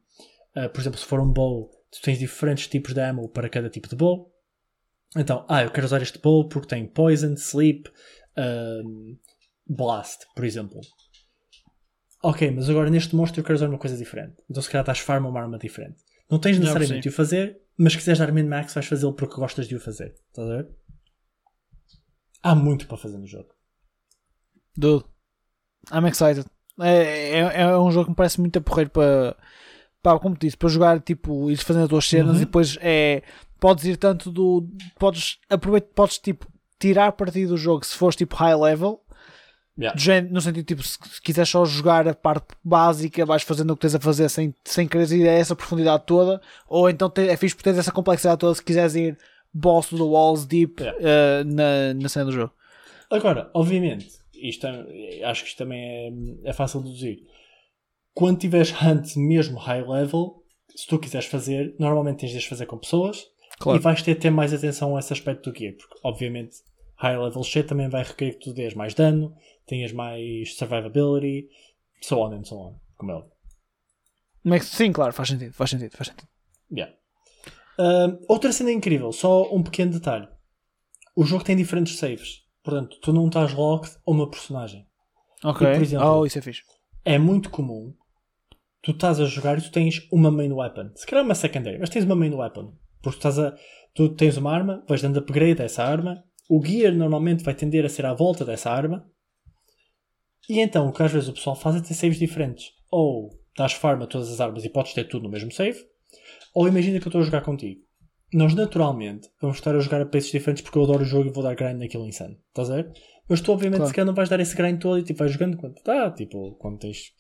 [0.55, 3.69] uh, por exemplo, se for um bow, tu tens diferentes tipos de ammo para cada
[3.69, 4.31] tipo de bow.
[5.15, 7.89] Então, ah, eu quero usar este bow porque tem poison, sleep,
[8.37, 9.17] uh,
[9.65, 10.81] blast, por exemplo.
[12.21, 14.35] Ok, mas agora neste monstro eu quero usar uma coisa diferente.
[14.49, 15.97] Então se calhar estás farm uma arma diferente.
[16.29, 19.67] Não tens necessariamente de o fazer, mas se quiseres dar min-max vais fazê-lo porque gostas
[19.67, 20.15] de o fazer.
[20.27, 20.69] Estás a ver?
[22.43, 23.49] Há muito para fazer no jogo.
[24.77, 25.05] Dude,
[25.91, 26.45] I'm excited.
[26.79, 29.37] É, é, é um jogo que me parece muito a porreiro para,
[30.01, 32.41] para como te disse, para jogar, tipo, ir fazendo as tuas cenas uhum.
[32.41, 33.23] e depois é,
[33.59, 34.67] podes ir tanto do,
[34.99, 36.47] podes aproveitar, podes tipo,
[36.79, 39.01] tirar partido do jogo se fores tipo high level,
[39.77, 39.97] yeah.
[39.97, 43.75] género, no sentido tipo, se, se quiseres só jogar a parte básica, vais fazendo o
[43.75, 47.27] que tens a fazer sem, sem querer ir a essa profundidade toda, ou então te,
[47.27, 49.17] é fixe por teres essa complexidade toda se quiseres ir
[49.53, 50.99] boss the walls deep yeah.
[50.99, 52.53] uh, na, na cena do jogo.
[53.09, 57.19] Agora, obviamente, isto é, acho que isto também é, é fácil de deduzir.
[58.13, 60.43] Quando tiveres hunt mesmo high level,
[60.75, 63.25] se tu quiseres fazer, normalmente tens de fazer com pessoas
[63.59, 63.79] claro.
[63.79, 66.57] e vais ter de ter mais atenção a esse aspecto do gear, porque obviamente
[66.97, 69.35] high level shit também vai requerer que tu dês mais dano,
[69.65, 71.49] tenhas mais survivability,
[72.01, 73.31] so on and so on, como é óbvio.
[74.61, 76.29] Sim, claro, faz sentido, faz sentido, faz sentido.
[76.71, 76.95] Yeah.
[77.79, 80.27] Uh, outra cena incrível, só um pequeno detalhe.
[81.15, 82.43] O jogo tem diferentes saves.
[82.63, 84.87] Portanto, tu não estás locked a uma personagem.
[85.43, 85.67] Ok.
[85.67, 86.63] E, por exemplo, oh, isso é fixe.
[87.03, 87.93] É muito comum
[88.81, 90.91] tu estás a jogar e tu tens uma main weapon.
[90.95, 92.73] Se calhar uma secondary, mas tens uma main weapon.
[93.01, 93.55] Porque estás a,
[93.93, 96.23] tu tens uma arma, vais dando upgrade a essa arma.
[96.49, 99.09] O gear normalmente vai tender a ser à volta dessa arma.
[100.47, 102.71] E então o que às vezes o pessoal faz é ter saves diferentes.
[102.91, 105.79] Ou dás farm a todas as armas e podes ter tudo no mesmo save.
[106.53, 107.85] Ou imagina que eu estou a jogar contigo
[108.35, 111.31] nós naturalmente vamos estar a jogar a preços diferentes porque eu adoro o jogo e
[111.31, 112.35] vou dar grind naquilo insano.
[112.49, 112.91] Estás a ver?
[113.29, 113.89] Mas tu, obviamente, claro.
[113.89, 116.55] se calhar não vais dar esse grind todo e tipo, vais jogando quando está, tipo,
[116.55, 117.13] quando tens.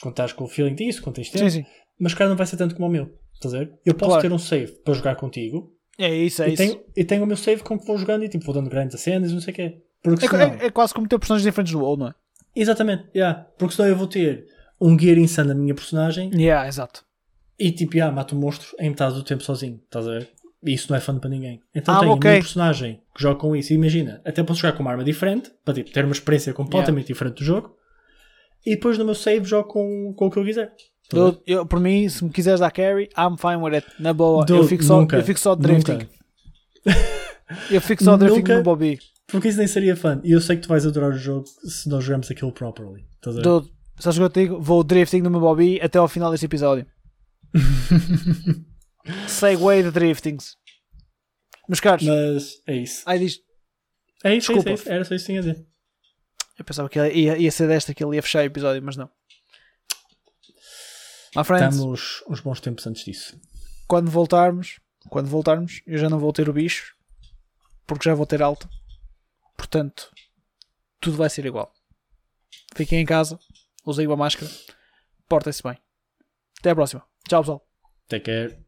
[0.00, 1.50] Quando estás com o feeling disso, quando tens tempo.
[1.50, 1.68] Sim, sim.
[1.98, 3.12] Mas, cara, não vai ser tanto como o meu.
[3.34, 3.78] Estás a ver?
[3.84, 4.22] Eu posso claro.
[4.22, 5.76] ter um save para jogar contigo.
[5.98, 6.62] É isso, é e isso.
[6.62, 8.94] Tenho, e tenho o meu save com que vou jogando e tipo, vou dando grandes
[8.94, 9.82] a cenas e não sei o quê.
[10.02, 10.46] Porque é, senão...
[10.46, 12.14] é, é, quase como ter personagens diferentes do WoW, não é?
[12.54, 13.46] Exatamente, yeah.
[13.58, 14.46] Porque senão eu vou ter
[14.80, 16.30] um gear insano na minha personagem.
[16.34, 17.04] Yeah, exato.
[17.58, 19.80] E tipo, yeah, mato um monstro em metade do tempo sozinho.
[19.84, 20.30] Estás a ver?
[20.64, 21.60] E isso não é fã para ninguém.
[21.74, 22.30] Então ah, tem okay.
[22.30, 23.72] um personagem que joga com isso.
[23.72, 27.04] E imagina, até posso jogar com uma arma diferente, para tipo, ter uma experiência completamente
[27.04, 27.14] yeah.
[27.14, 27.76] diferente do jogo.
[28.64, 30.72] E depois no meu save jogo com, com o que eu quiser.
[31.16, 33.86] Dude, eu, por mim, se me quiseres dar carry, I'm fine with it.
[33.98, 34.44] Na boa.
[34.44, 36.08] Dude, eu, fico só, nunca, eu fico só drifting.
[37.70, 38.98] eu fico só drifting nunca, no Bobby.
[39.26, 40.20] Porque isso nem seria fã.
[40.24, 43.04] E eu sei que tu vais adorar o jogo se nós jogarmos aquilo properly.
[43.22, 44.60] Dude, sabes o que eu digo?
[44.60, 46.86] Vou drifting no meu Bobby até ao final deste episódio.
[49.26, 50.56] Segway de driftings.
[51.68, 52.04] Meus caros.
[52.04, 53.02] Mas é isso.
[53.06, 53.38] Ai, diz.
[54.24, 54.70] É isso, Desculpa.
[54.70, 54.92] É isso, é isso.
[54.92, 55.66] Era só isso que tinha a dizer.
[56.58, 59.08] Eu pensava que ia, ia ser desta que ele ia fechar o episódio, mas não.
[61.34, 63.40] My friends, Estamos uns bons tempos antes disso.
[63.88, 66.94] Quando voltarmos, quando voltarmos, eu já não vou ter o bicho,
[67.86, 68.68] porque já vou ter alta.
[69.56, 70.10] Portanto,
[71.00, 71.72] tudo vai ser igual.
[72.74, 73.38] Fiquem em casa,
[73.84, 74.50] usem uma máscara,
[75.28, 75.78] portem-se bem.
[76.58, 77.02] Até a próxima.
[77.28, 77.68] Tchau, pessoal.
[78.08, 78.61] Take care.